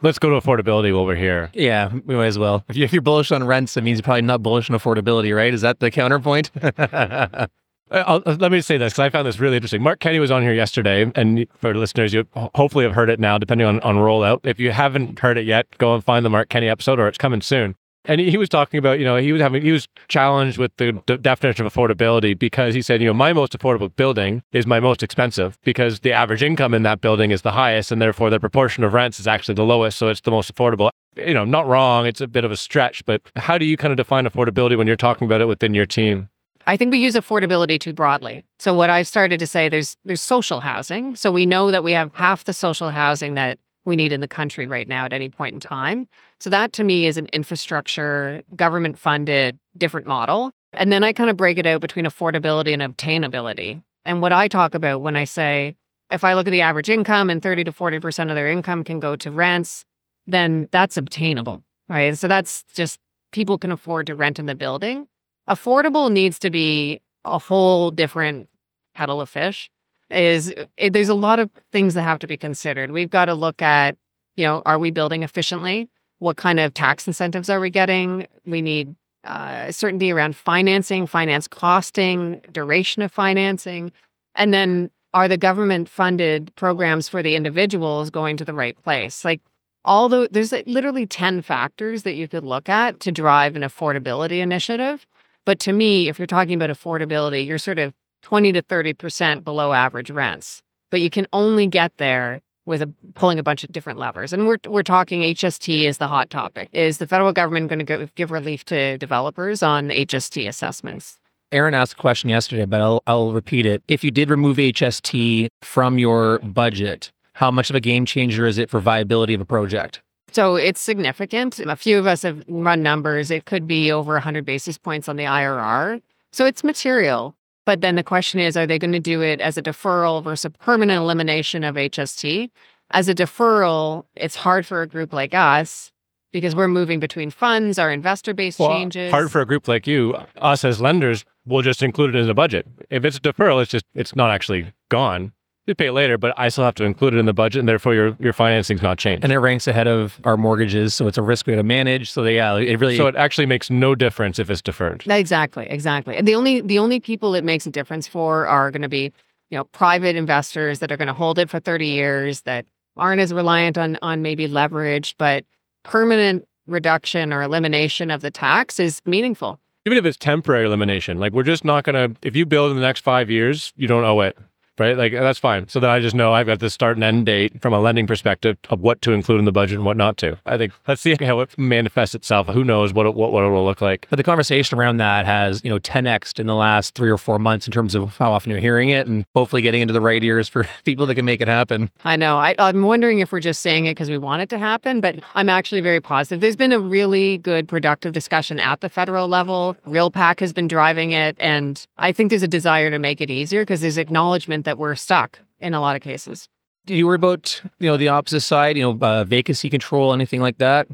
Let's 0.00 0.20
go 0.20 0.30
to 0.30 0.44
affordability 0.44 0.94
while 0.94 1.04
we're 1.04 1.16
here. 1.16 1.50
Yeah, 1.54 1.92
we 2.06 2.14
might 2.14 2.26
as 2.26 2.38
well. 2.38 2.64
If 2.68 2.92
you're 2.92 3.02
bullish 3.02 3.32
on 3.32 3.44
rents, 3.44 3.76
it 3.76 3.82
means 3.82 3.98
you're 3.98 4.04
probably 4.04 4.22
not 4.22 4.44
bullish 4.44 4.70
on 4.70 4.78
affordability, 4.78 5.34
right? 5.34 5.52
Is 5.52 5.62
that 5.62 5.80
the 5.80 5.90
counterpoint? 5.90 6.52
Uh, 7.90 8.20
I'll, 8.26 8.34
let 8.36 8.52
me 8.52 8.60
say 8.60 8.76
this 8.76 8.92
because 8.92 9.00
I 9.00 9.10
found 9.10 9.26
this 9.26 9.38
really 9.38 9.56
interesting. 9.56 9.82
Mark 9.82 10.00
Kenny 10.00 10.18
was 10.18 10.30
on 10.30 10.42
here 10.42 10.52
yesterday, 10.52 11.10
and 11.14 11.46
for 11.58 11.74
listeners, 11.74 12.12
you 12.12 12.26
hopefully 12.34 12.84
have 12.84 12.94
heard 12.94 13.10
it 13.10 13.18
now, 13.18 13.38
depending 13.38 13.66
on, 13.66 13.80
on 13.80 13.96
rollout. 13.96 14.40
If 14.44 14.60
you 14.60 14.72
haven't 14.72 15.18
heard 15.18 15.38
it 15.38 15.46
yet, 15.46 15.66
go 15.78 15.94
and 15.94 16.04
find 16.04 16.24
the 16.24 16.30
Mark 16.30 16.48
Kenny 16.48 16.68
episode, 16.68 16.98
or 16.98 17.08
it's 17.08 17.18
coming 17.18 17.40
soon. 17.40 17.74
And 18.04 18.20
he, 18.20 18.30
he 18.30 18.36
was 18.36 18.48
talking 18.48 18.78
about, 18.78 18.98
you 18.98 19.04
know, 19.04 19.16
he 19.16 19.32
was 19.32 19.42
having, 19.42 19.62
he 19.62 19.72
was 19.72 19.86
challenged 20.08 20.56
with 20.56 20.74
the 20.76 20.92
d- 21.06 21.18
definition 21.18 21.66
of 21.66 21.72
affordability 21.72 22.38
because 22.38 22.74
he 22.74 22.80
said, 22.80 23.02
you 23.02 23.06
know, 23.06 23.12
my 23.14 23.32
most 23.32 23.58
affordable 23.58 23.94
building 23.94 24.42
is 24.52 24.66
my 24.66 24.80
most 24.80 25.02
expensive 25.02 25.58
because 25.62 26.00
the 26.00 26.12
average 26.12 26.42
income 26.42 26.74
in 26.74 26.84
that 26.84 27.00
building 27.00 27.30
is 27.30 27.42
the 27.42 27.52
highest, 27.52 27.92
and 27.92 28.00
therefore 28.00 28.30
the 28.30 28.40
proportion 28.40 28.84
of 28.84 28.94
rents 28.94 29.20
is 29.20 29.26
actually 29.26 29.54
the 29.54 29.64
lowest, 29.64 29.98
so 29.98 30.08
it's 30.08 30.22
the 30.22 30.30
most 30.30 30.54
affordable. 30.54 30.90
You 31.16 31.34
know, 31.34 31.44
not 31.44 31.66
wrong. 31.66 32.06
It's 32.06 32.20
a 32.20 32.28
bit 32.28 32.44
of 32.44 32.50
a 32.50 32.56
stretch, 32.56 33.04
but 33.04 33.20
how 33.36 33.58
do 33.58 33.64
you 33.64 33.76
kind 33.76 33.90
of 33.90 33.96
define 33.96 34.24
affordability 34.24 34.78
when 34.78 34.86
you're 34.86 34.96
talking 34.96 35.26
about 35.26 35.40
it 35.40 35.46
within 35.46 35.74
your 35.74 35.86
team? 35.86 36.28
I 36.68 36.76
think 36.76 36.92
we 36.92 36.98
use 36.98 37.14
affordability 37.14 37.80
too 37.80 37.94
broadly. 37.94 38.44
So 38.58 38.74
what 38.74 38.90
I've 38.90 39.08
started 39.08 39.40
to 39.40 39.46
say 39.46 39.70
there's 39.70 39.96
there's 40.04 40.20
social 40.20 40.60
housing. 40.60 41.16
So 41.16 41.32
we 41.32 41.46
know 41.46 41.70
that 41.70 41.82
we 41.82 41.92
have 41.92 42.14
half 42.14 42.44
the 42.44 42.52
social 42.52 42.90
housing 42.90 43.34
that 43.34 43.58
we 43.86 43.96
need 43.96 44.12
in 44.12 44.20
the 44.20 44.28
country 44.28 44.66
right 44.66 44.86
now 44.86 45.06
at 45.06 45.14
any 45.14 45.30
point 45.30 45.54
in 45.54 45.60
time. 45.60 46.06
So 46.40 46.50
that 46.50 46.74
to 46.74 46.84
me 46.84 47.06
is 47.06 47.16
an 47.16 47.26
infrastructure, 47.32 48.42
government 48.54 48.98
funded, 48.98 49.58
different 49.78 50.06
model. 50.06 50.50
And 50.74 50.92
then 50.92 51.02
I 51.02 51.14
kind 51.14 51.30
of 51.30 51.38
break 51.38 51.56
it 51.56 51.64
out 51.64 51.80
between 51.80 52.04
affordability 52.04 52.78
and 52.78 52.82
obtainability. 52.82 53.82
And 54.04 54.20
what 54.20 54.34
I 54.34 54.46
talk 54.46 54.74
about 54.74 55.00
when 55.00 55.16
I 55.16 55.24
say 55.24 55.74
if 56.10 56.22
I 56.22 56.34
look 56.34 56.46
at 56.46 56.50
the 56.50 56.60
average 56.60 56.90
income 56.90 57.30
and 57.30 57.42
30 57.42 57.64
to 57.64 57.72
40% 57.72 58.28
of 58.28 58.34
their 58.34 58.48
income 58.48 58.84
can 58.84 59.00
go 59.00 59.16
to 59.16 59.30
rents, 59.30 59.86
then 60.26 60.68
that's 60.70 60.98
obtainable, 60.98 61.62
right? 61.88 62.16
So 62.16 62.28
that's 62.28 62.62
just 62.74 62.98
people 63.32 63.56
can 63.56 63.72
afford 63.72 64.06
to 64.08 64.14
rent 64.14 64.38
in 64.38 64.44
the 64.44 64.54
building 64.54 65.06
affordable 65.48 66.10
needs 66.10 66.38
to 66.40 66.50
be 66.50 67.00
a 67.24 67.38
whole 67.38 67.90
different 67.90 68.48
kettle 68.94 69.20
of 69.20 69.28
fish. 69.28 69.70
Is 70.10 70.48
it, 70.48 70.70
eh, 70.78 70.88
there's 70.90 71.08
a 71.08 71.14
lot 71.14 71.38
of 71.38 71.50
things 71.72 71.94
that 71.94 72.02
have 72.02 72.18
to 72.20 72.26
be 72.26 72.36
considered. 72.36 72.90
We've 72.90 73.10
got 73.10 73.26
to 73.26 73.34
look 73.34 73.60
at 73.62 73.96
you 74.36 74.44
know 74.44 74.62
are 74.64 74.78
we 74.78 74.90
building 74.90 75.22
efficiently? 75.22 75.88
What 76.18 76.36
kind 76.36 76.58
of 76.58 76.74
tax 76.74 77.06
incentives 77.06 77.48
are 77.50 77.60
we 77.60 77.70
getting? 77.70 78.26
We 78.44 78.62
need 78.62 78.94
uh, 79.24 79.70
certainty 79.70 80.10
around 80.10 80.36
financing 80.36 81.06
finance 81.06 81.46
costing 81.46 82.40
duration 82.52 83.02
of 83.02 83.12
financing. 83.12 83.92
And 84.34 84.54
then 84.54 84.90
are 85.14 85.28
the 85.28 85.36
government 85.36 85.88
funded 85.88 86.54
programs 86.56 87.08
for 87.08 87.22
the 87.22 87.34
individuals 87.34 88.10
going 88.10 88.36
to 88.38 88.44
the 88.44 88.54
right 88.54 88.80
place? 88.82 89.24
Like 89.24 89.40
all 89.84 90.08
the 90.08 90.28
there's 90.30 90.52
literally 90.66 91.06
10 91.06 91.42
factors 91.42 92.02
that 92.02 92.14
you 92.14 92.28
could 92.28 92.44
look 92.44 92.68
at 92.68 93.00
to 93.00 93.12
drive 93.12 93.56
an 93.56 93.62
affordability 93.62 94.40
initiative 94.40 95.06
but 95.48 95.60
to 95.60 95.72
me, 95.72 96.10
if 96.10 96.18
you're 96.18 96.26
talking 96.26 96.52
about 96.52 96.68
affordability, 96.68 97.46
you're 97.46 97.56
sort 97.56 97.78
of 97.78 97.94
20 98.20 98.52
to 98.52 98.60
30% 98.60 99.44
below 99.44 99.72
average 99.72 100.10
rents. 100.10 100.62
But 100.90 101.00
you 101.00 101.08
can 101.08 101.26
only 101.32 101.66
get 101.66 101.96
there 101.96 102.42
with 102.66 102.82
a, 102.82 102.92
pulling 103.14 103.38
a 103.38 103.42
bunch 103.42 103.64
of 103.64 103.72
different 103.72 103.98
levers. 103.98 104.34
And 104.34 104.46
we're, 104.46 104.58
we're 104.66 104.82
talking 104.82 105.22
HST 105.22 105.84
is 105.84 105.96
the 105.96 106.06
hot 106.06 106.28
topic. 106.28 106.68
Is 106.72 106.98
the 106.98 107.06
federal 107.06 107.32
government 107.32 107.70
going 107.70 107.86
to 107.86 108.10
give 108.14 108.30
relief 108.30 108.66
to 108.66 108.98
developers 108.98 109.62
on 109.62 109.88
HST 109.88 110.46
assessments? 110.46 111.18
Aaron 111.50 111.72
asked 111.72 111.94
a 111.94 111.96
question 111.96 112.28
yesterday, 112.28 112.66
but 112.66 112.82
I'll, 112.82 113.02
I'll 113.06 113.32
repeat 113.32 113.64
it. 113.64 113.82
If 113.88 114.04
you 114.04 114.10
did 114.10 114.28
remove 114.28 114.58
HST 114.58 115.48
from 115.62 115.98
your 115.98 116.40
budget, 116.40 117.10
how 117.32 117.50
much 117.50 117.70
of 117.70 117.76
a 117.76 117.80
game 117.80 118.04
changer 118.04 118.44
is 118.44 118.58
it 118.58 118.68
for 118.68 118.80
viability 118.80 119.32
of 119.32 119.40
a 119.40 119.46
project? 119.46 120.02
So 120.32 120.56
it's 120.56 120.80
significant. 120.80 121.58
A 121.60 121.76
few 121.76 121.98
of 121.98 122.06
us 122.06 122.22
have 122.22 122.44
run 122.48 122.82
numbers. 122.82 123.30
It 123.30 123.44
could 123.46 123.66
be 123.66 123.90
over 123.90 124.14
100 124.14 124.44
basis 124.44 124.78
points 124.78 125.08
on 125.08 125.16
the 125.16 125.24
IRR. 125.24 126.02
So 126.32 126.46
it's 126.46 126.62
material. 126.62 127.34
But 127.64 127.80
then 127.80 127.96
the 127.96 128.02
question 128.02 128.40
is 128.40 128.56
are 128.56 128.66
they 128.66 128.78
going 128.78 128.92
to 128.92 129.00
do 129.00 129.22
it 129.22 129.40
as 129.40 129.58
a 129.58 129.62
deferral 129.62 130.22
versus 130.22 130.46
a 130.46 130.50
permanent 130.50 130.98
elimination 130.98 131.64
of 131.64 131.74
HST? 131.74 132.50
As 132.90 133.08
a 133.08 133.14
deferral, 133.14 134.04
it's 134.16 134.36
hard 134.36 134.64
for 134.64 134.80
a 134.80 134.86
group 134.86 135.12
like 135.12 135.34
us 135.34 135.92
because 136.32 136.54
we're 136.54 136.68
moving 136.68 137.00
between 137.00 137.30
funds, 137.30 137.78
our 137.78 137.90
investor 137.90 138.32
base 138.34 138.58
well, 138.58 138.70
changes. 138.70 139.10
Hard 139.10 139.30
for 139.30 139.40
a 139.40 139.46
group 139.46 139.68
like 139.68 139.86
you, 139.86 140.16
us 140.36 140.64
as 140.64 140.80
lenders, 140.80 141.24
we'll 141.46 141.62
just 141.62 141.82
include 141.82 142.14
it 142.14 142.18
in 142.18 142.26
the 142.26 142.34
budget. 142.34 142.66
If 142.90 143.04
it's 143.04 143.16
a 143.16 143.20
deferral, 143.20 143.60
it's 143.60 143.70
just 143.70 143.84
it's 143.94 144.16
not 144.16 144.30
actually 144.30 144.72
gone 144.88 145.32
you 145.68 145.74
pay 145.74 145.88
it 145.88 145.92
later, 145.92 146.18
but 146.18 146.34
I 146.36 146.48
still 146.48 146.64
have 146.64 146.74
to 146.76 146.84
include 146.84 147.14
it 147.14 147.18
in 147.18 147.26
the 147.26 147.34
budget, 147.34 147.60
and 147.60 147.68
therefore 147.68 147.94
your 147.94 148.16
your 148.18 148.32
financing's 148.32 148.82
not 148.82 148.98
changed. 148.98 149.22
And 149.22 149.32
it 149.32 149.38
ranks 149.38 149.68
ahead 149.68 149.86
of 149.86 150.18
our 150.24 150.36
mortgages, 150.36 150.94
so 150.94 151.06
it's 151.06 151.18
a 151.18 151.22
risk 151.22 151.46
we 151.46 151.52
have 151.52 151.60
to 151.60 151.64
manage. 151.64 152.10
So 152.10 152.22
they, 152.22 152.36
yeah, 152.36 152.56
it 152.56 152.80
really. 152.80 152.96
so 152.96 153.06
it 153.06 153.16
actually 153.16 153.46
makes 153.46 153.70
no 153.70 153.94
difference 153.94 154.38
if 154.38 154.50
it's 154.50 154.62
deferred. 154.62 155.04
Exactly, 155.06 155.66
exactly. 155.68 156.16
And 156.16 156.26
the 156.26 156.34
only 156.34 156.60
the 156.60 156.78
only 156.78 157.00
people 157.00 157.34
it 157.34 157.44
makes 157.44 157.66
a 157.66 157.70
difference 157.70 158.08
for 158.08 158.46
are 158.46 158.70
going 158.70 158.82
to 158.82 158.88
be, 158.88 159.12
you 159.50 159.58
know, 159.58 159.64
private 159.64 160.16
investors 160.16 160.78
that 160.78 160.90
are 160.90 160.96
going 160.96 161.08
to 161.08 161.14
hold 161.14 161.38
it 161.38 161.50
for 161.50 161.60
30 161.60 161.86
years 161.86 162.40
that 162.42 162.64
aren't 162.96 163.20
as 163.20 163.32
reliant 163.32 163.76
on 163.76 163.98
on 164.02 164.22
maybe 164.22 164.48
leverage, 164.48 165.14
but 165.18 165.44
permanent 165.82 166.46
reduction 166.66 167.32
or 167.32 167.42
elimination 167.42 168.10
of 168.10 168.20
the 168.22 168.30
tax 168.30 168.80
is 168.80 169.00
meaningful. 169.04 169.60
Even 169.86 169.96
if 169.96 170.04
it's 170.04 170.18
temporary 170.18 170.66
elimination, 170.66 171.18
like 171.18 171.32
we're 171.32 171.42
just 171.42 171.64
not 171.64 171.84
gonna. 171.84 172.10
If 172.22 172.34
you 172.34 172.46
build 172.46 172.70
in 172.70 172.76
the 172.76 172.82
next 172.82 173.00
five 173.00 173.30
years, 173.30 173.72
you 173.76 173.86
don't 173.86 174.04
owe 174.04 174.20
it 174.20 174.36
right? 174.78 174.96
Like 174.96 175.12
uh, 175.12 175.22
that's 175.22 175.38
fine. 175.38 175.68
So 175.68 175.80
then 175.80 175.90
I 175.90 176.00
just 176.00 176.14
know 176.14 176.32
I've 176.32 176.46
got 176.46 176.60
the 176.60 176.70
start 176.70 176.96
and 176.96 177.04
end 177.04 177.26
date 177.26 177.60
from 177.60 177.72
a 177.72 177.80
lending 177.80 178.06
perspective 178.06 178.56
of 178.70 178.80
what 178.80 179.02
to 179.02 179.12
include 179.12 179.38
in 179.38 179.44
the 179.44 179.52
budget 179.52 179.76
and 179.76 179.84
what 179.84 179.96
not 179.96 180.16
to. 180.18 180.38
I 180.46 180.56
think 180.56 180.72
let's 180.86 181.02
see 181.02 181.16
how 181.20 181.40
it 181.40 181.56
manifests 181.58 182.14
itself. 182.14 182.48
Who 182.48 182.64
knows 182.64 182.92
what 182.92 183.06
it, 183.06 183.14
what, 183.14 183.32
what 183.32 183.44
it 183.44 183.48
will 183.48 183.64
look 183.64 183.80
like. 183.80 184.06
But 184.10 184.16
the 184.16 184.22
conversation 184.22 184.78
around 184.78 184.98
that 184.98 185.26
has, 185.26 185.62
you 185.64 185.70
know, 185.70 185.78
10x 185.78 186.38
in 186.38 186.46
the 186.46 186.54
last 186.54 186.94
three 186.94 187.10
or 187.10 187.18
four 187.18 187.38
months 187.38 187.66
in 187.66 187.72
terms 187.72 187.94
of 187.94 188.16
how 188.16 188.32
often 188.32 188.50
you're 188.50 188.60
hearing 188.60 188.90
it 188.90 189.06
and 189.06 189.24
hopefully 189.34 189.62
getting 189.62 189.82
into 189.82 189.92
the 189.92 190.00
right 190.00 190.22
ears 190.22 190.48
for 190.48 190.66
people 190.84 191.06
that 191.06 191.14
can 191.14 191.24
make 191.24 191.40
it 191.40 191.48
happen. 191.48 191.90
I 192.04 192.16
know. 192.16 192.38
I, 192.38 192.54
I'm 192.58 192.82
wondering 192.82 193.20
if 193.20 193.32
we're 193.32 193.40
just 193.40 193.62
saying 193.62 193.86
it 193.86 193.92
because 193.92 194.10
we 194.10 194.18
want 194.18 194.42
it 194.42 194.48
to 194.50 194.58
happen, 194.58 195.00
but 195.00 195.16
I'm 195.34 195.48
actually 195.48 195.80
very 195.80 196.00
positive. 196.00 196.40
There's 196.40 196.56
been 196.56 196.72
a 196.72 196.80
really 196.80 197.38
good, 197.38 197.68
productive 197.68 198.12
discussion 198.12 198.58
at 198.60 198.80
the 198.80 198.88
federal 198.88 199.28
level. 199.28 199.76
RealPAC 199.86 200.40
has 200.40 200.52
been 200.52 200.68
driving 200.68 201.12
it. 201.12 201.36
And 201.38 201.86
I 201.98 202.12
think 202.12 202.30
there's 202.30 202.42
a 202.42 202.48
desire 202.48 202.90
to 202.90 202.98
make 202.98 203.20
it 203.20 203.30
easier 203.30 203.62
because 203.62 203.80
there's 203.80 203.98
acknowledgement 203.98 204.64
that 204.68 204.76
we're 204.76 204.94
stuck 204.94 205.40
in 205.60 205.72
a 205.72 205.80
lot 205.80 205.96
of 205.96 206.02
cases. 206.02 206.46
Do 206.84 206.94
you 206.94 207.06
worry 207.06 207.16
about, 207.16 207.60
you 207.78 207.88
know, 207.88 207.96
the 207.96 208.08
opposite 208.08 208.42
side, 208.42 208.76
you 208.76 208.82
know, 208.82 208.98
uh, 209.00 209.24
vacancy 209.24 209.70
control, 209.70 210.12
anything 210.12 210.42
like 210.42 210.58
that? 210.58 210.86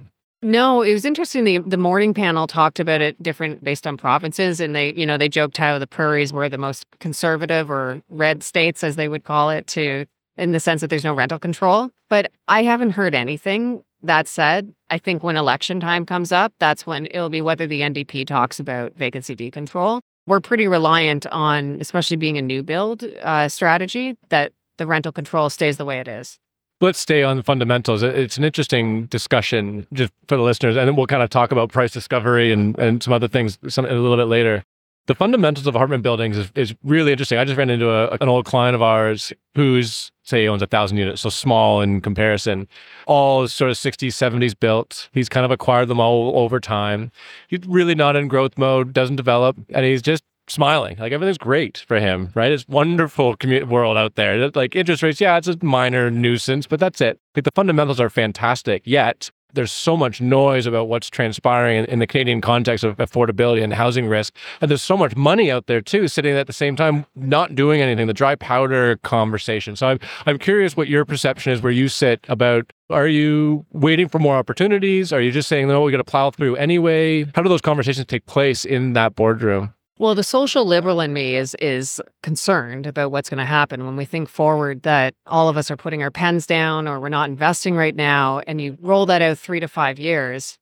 No, 0.42 0.82
it 0.82 0.92
was 0.92 1.04
interesting. 1.04 1.44
The 1.44 1.58
the 1.58 1.78
morning 1.78 2.12
panel 2.12 2.46
talked 2.46 2.78
about 2.78 3.00
it 3.00 3.20
different 3.22 3.64
based 3.64 3.86
on 3.86 3.96
provinces, 3.96 4.60
and 4.60 4.76
they, 4.76 4.92
you 4.92 5.06
know, 5.06 5.16
they 5.16 5.28
joked 5.28 5.56
how 5.56 5.78
the 5.78 5.86
prairies 5.86 6.32
were 6.32 6.48
the 6.48 6.58
most 6.58 6.84
conservative 7.00 7.70
or 7.70 8.02
red 8.10 8.42
states, 8.42 8.84
as 8.84 8.96
they 8.96 9.08
would 9.08 9.24
call 9.24 9.50
it, 9.50 9.66
to 9.68 10.04
in 10.36 10.52
the 10.52 10.60
sense 10.60 10.82
that 10.82 10.90
there's 10.90 11.04
no 11.04 11.14
rental 11.14 11.38
control. 11.38 11.90
But 12.10 12.30
I 12.46 12.62
haven't 12.62 12.90
heard 12.90 13.14
anything. 13.14 13.82
That 14.02 14.28
said, 14.28 14.74
I 14.90 14.98
think 14.98 15.22
when 15.22 15.38
election 15.38 15.80
time 15.80 16.04
comes 16.04 16.30
up, 16.30 16.52
that's 16.58 16.86
when 16.86 17.06
it'll 17.06 17.30
be 17.30 17.40
whether 17.40 17.66
the 17.66 17.80
NDP 17.80 18.26
talks 18.26 18.60
about 18.60 18.94
vacancy 18.96 19.34
decontrol 19.34 20.02
we're 20.26 20.40
pretty 20.40 20.66
reliant 20.68 21.26
on, 21.26 21.78
especially 21.80 22.16
being 22.16 22.38
a 22.38 22.42
new 22.42 22.62
build 22.62 23.04
uh, 23.22 23.48
strategy, 23.48 24.16
that 24.30 24.52
the 24.78 24.86
rental 24.86 25.12
control 25.12 25.50
stays 25.50 25.76
the 25.76 25.84
way 25.84 26.00
it 26.00 26.08
is. 26.08 26.38
Let's 26.80 26.98
stay 26.98 27.22
on 27.22 27.42
fundamentals. 27.42 28.02
It's 28.02 28.36
an 28.36 28.44
interesting 28.44 29.06
discussion 29.06 29.86
just 29.92 30.12
for 30.28 30.36
the 30.36 30.42
listeners, 30.42 30.76
and 30.76 30.88
then 30.88 30.96
we'll 30.96 31.06
kind 31.06 31.22
of 31.22 31.30
talk 31.30 31.52
about 31.52 31.70
price 31.70 31.92
discovery 31.92 32.52
and, 32.52 32.76
and 32.78 33.02
some 33.02 33.12
other 33.12 33.28
things 33.28 33.58
some, 33.68 33.84
a 33.84 33.92
little 33.92 34.16
bit 34.16 34.24
later. 34.24 34.64
The 35.06 35.14
fundamentals 35.14 35.66
of 35.66 35.74
apartment 35.76 36.02
buildings 36.02 36.36
is, 36.36 36.50
is 36.54 36.74
really 36.82 37.12
interesting. 37.12 37.38
I 37.38 37.44
just 37.44 37.56
ran 37.56 37.70
into 37.70 37.90
a, 37.90 38.16
an 38.20 38.28
old 38.28 38.44
client 38.44 38.74
of 38.74 38.82
ours 38.82 39.32
who's, 39.54 40.10
say, 40.24 40.42
he 40.42 40.48
owns 40.48 40.62
a 40.62 40.66
thousand 40.66 40.96
units, 40.96 41.22
so 41.22 41.28
small 41.28 41.80
in 41.80 42.00
comparison, 42.00 42.66
all 43.06 43.46
sort 43.46 43.70
of 43.70 43.76
60s, 43.76 44.08
70s 44.08 44.58
built. 44.58 45.08
He's 45.12 45.28
kind 45.28 45.44
of 45.44 45.50
acquired 45.50 45.88
them 45.88 46.00
all 46.00 46.38
over 46.38 46.58
time. 46.60 47.12
He's 47.48 47.60
really 47.66 47.94
not 47.94 48.16
in 48.16 48.28
growth 48.28 48.58
mode, 48.58 48.92
doesn't 48.92 49.16
develop, 49.16 49.56
and 49.70 49.84
he's 49.84 50.02
just 50.02 50.24
smiling. 50.48 50.96
Like 50.98 51.12
everything's 51.12 51.38
great 51.38 51.84
for 51.86 52.00
him, 52.00 52.30
right? 52.34 52.52
It's 52.52 52.66
wonderful 52.68 53.36
community 53.36 53.70
world 53.70 53.96
out 53.96 54.14
there. 54.14 54.50
Like 54.50 54.74
interest 54.74 55.02
rates, 55.02 55.20
yeah, 55.20 55.36
it's 55.36 55.48
a 55.48 55.56
minor 55.62 56.10
nuisance, 56.10 56.66
but 56.66 56.80
that's 56.80 57.00
it. 57.00 57.20
Like 57.34 57.44
the 57.44 57.52
fundamentals 57.54 58.00
are 58.00 58.10
fantastic. 58.10 58.82
Yet 58.84 59.30
there's 59.54 59.73
so 59.73 59.96
much 59.96 60.20
noise 60.20 60.66
about 60.66 60.88
what's 60.88 61.08
transpiring 61.08 61.78
in, 61.78 61.84
in, 61.87 61.99
the 61.99 62.06
Canadian 62.06 62.40
context 62.40 62.84
of 62.84 62.96
affordability 62.96 63.62
and 63.62 63.73
housing 63.73 64.06
risk. 64.06 64.34
And 64.61 64.70
there's 64.70 64.82
so 64.82 64.96
much 64.96 65.16
money 65.16 65.50
out 65.50 65.66
there 65.66 65.80
too, 65.80 66.08
sitting 66.08 66.34
at 66.34 66.46
the 66.46 66.52
same 66.52 66.76
time, 66.76 67.06
not 67.14 67.54
doing 67.54 67.80
anything, 67.80 68.06
the 68.06 68.14
dry 68.14 68.34
powder 68.34 68.96
conversation. 68.99 69.76
So 69.76 69.88
I'm, 69.88 70.00
I'm 70.26 70.38
curious 70.38 70.76
what 70.76 70.88
your 70.88 71.04
perception 71.04 71.52
is 71.52 71.62
where 71.62 71.73
you 71.73 71.88
sit 71.88 72.25
about 72.28 72.73
are 72.90 73.08
you 73.08 73.64
waiting 73.73 74.08
for 74.08 74.18
more 74.18 74.37
opportunities? 74.37 75.12
Are 75.12 75.20
you 75.20 75.32
just 75.32 75.49
saying, 75.49 75.68
no, 75.68 75.80
we 75.80 75.90
got 75.90 75.99
to 75.99 76.04
plow 76.04 76.30
through 76.30 76.56
anyway? 76.56 77.25
How 77.34 77.42
do 77.42 77.49
those 77.49 77.62
conversations 77.62 78.06
take 78.06 78.26
place 78.26 78.64
in 78.64 78.92
that 78.92 79.14
boardroom? 79.16 79.73
Well, 79.96 80.16
the 80.16 80.24
social 80.24 80.64
liberal 80.64 81.00
in 81.00 81.12
me 81.12 81.36
is 81.36 81.54
is 81.60 82.00
concerned 82.22 82.86
about 82.86 83.12
what's 83.12 83.30
going 83.30 83.38
to 83.38 83.44
happen 83.44 83.86
when 83.86 83.96
we 83.96 84.04
think 84.04 84.28
forward 84.28 84.82
that 84.82 85.14
all 85.26 85.48
of 85.48 85.56
us 85.56 85.70
are 85.70 85.76
putting 85.76 86.02
our 86.02 86.10
pens 86.10 86.46
down 86.46 86.88
or 86.88 86.98
we're 86.98 87.08
not 87.08 87.30
investing 87.30 87.76
right 87.76 87.94
now 87.94 88.40
and 88.48 88.60
you 88.60 88.76
roll 88.80 89.06
that 89.06 89.22
out 89.22 89.38
3 89.38 89.60
to 89.60 89.68
5 89.68 89.98
years. 90.00 90.58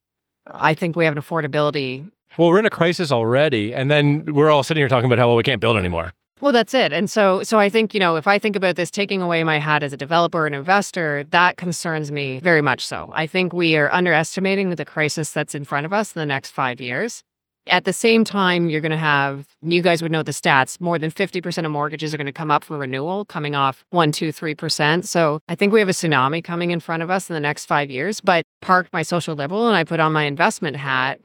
I 0.46 0.74
think 0.74 0.96
we 0.96 1.06
have 1.06 1.16
an 1.16 1.22
affordability 1.22 2.10
well, 2.38 2.48
we're 2.48 2.58
in 2.58 2.66
a 2.66 2.70
crisis 2.70 3.12
already, 3.12 3.74
and 3.74 3.90
then 3.90 4.24
we're 4.24 4.50
all 4.50 4.62
sitting 4.62 4.80
here 4.80 4.88
talking 4.88 5.04
about 5.04 5.18
how 5.18 5.28
well 5.28 5.36
we 5.36 5.42
can't 5.42 5.60
build 5.60 5.76
anymore. 5.76 6.12
Well, 6.40 6.52
that's 6.52 6.74
it. 6.74 6.92
And 6.92 7.08
so 7.08 7.42
so 7.42 7.58
I 7.58 7.68
think, 7.68 7.94
you 7.94 8.00
know, 8.00 8.16
if 8.16 8.26
I 8.26 8.38
think 8.38 8.56
about 8.56 8.76
this 8.76 8.90
taking 8.90 9.22
away 9.22 9.44
my 9.44 9.58
hat 9.58 9.82
as 9.82 9.92
a 9.92 9.96
developer 9.96 10.46
and 10.46 10.54
investor, 10.54 11.24
that 11.30 11.56
concerns 11.56 12.10
me 12.10 12.40
very 12.40 12.62
much 12.62 12.84
so. 12.84 13.10
I 13.14 13.26
think 13.26 13.52
we 13.52 13.76
are 13.76 13.92
underestimating 13.92 14.70
the 14.70 14.84
crisis 14.84 15.30
that's 15.30 15.54
in 15.54 15.64
front 15.64 15.86
of 15.86 15.92
us 15.92 16.16
in 16.16 16.20
the 16.20 16.26
next 16.26 16.50
5 16.50 16.80
years. 16.80 17.22
At 17.68 17.84
the 17.84 17.92
same 17.92 18.24
time, 18.24 18.68
you're 18.68 18.80
going 18.80 18.90
to 18.90 18.96
have, 18.96 19.46
you 19.62 19.82
guys 19.82 20.02
would 20.02 20.10
know 20.10 20.24
the 20.24 20.32
stats, 20.32 20.80
more 20.80 20.98
than 20.98 21.10
50% 21.12 21.64
of 21.64 21.70
mortgages 21.70 22.12
are 22.12 22.16
going 22.16 22.26
to 22.26 22.32
come 22.32 22.50
up 22.50 22.64
for 22.64 22.76
renewal, 22.76 23.24
coming 23.24 23.54
off 23.54 23.84
one, 23.90 24.10
two, 24.10 24.32
three 24.32 24.54
percent 24.54 25.06
So 25.06 25.40
I 25.48 25.54
think 25.54 25.72
we 25.72 25.78
have 25.78 25.88
a 25.88 25.92
tsunami 25.92 26.42
coming 26.42 26.72
in 26.72 26.80
front 26.80 27.02
of 27.04 27.10
us 27.10 27.30
in 27.30 27.34
the 27.34 27.40
next 27.40 27.66
five 27.66 27.90
years. 27.90 28.20
But 28.20 28.44
parked 28.60 28.92
my 28.92 29.02
social 29.02 29.36
liberal 29.36 29.68
and 29.68 29.76
I 29.76 29.84
put 29.84 30.00
on 30.00 30.12
my 30.12 30.24
investment 30.24 30.76
hat. 30.76 31.20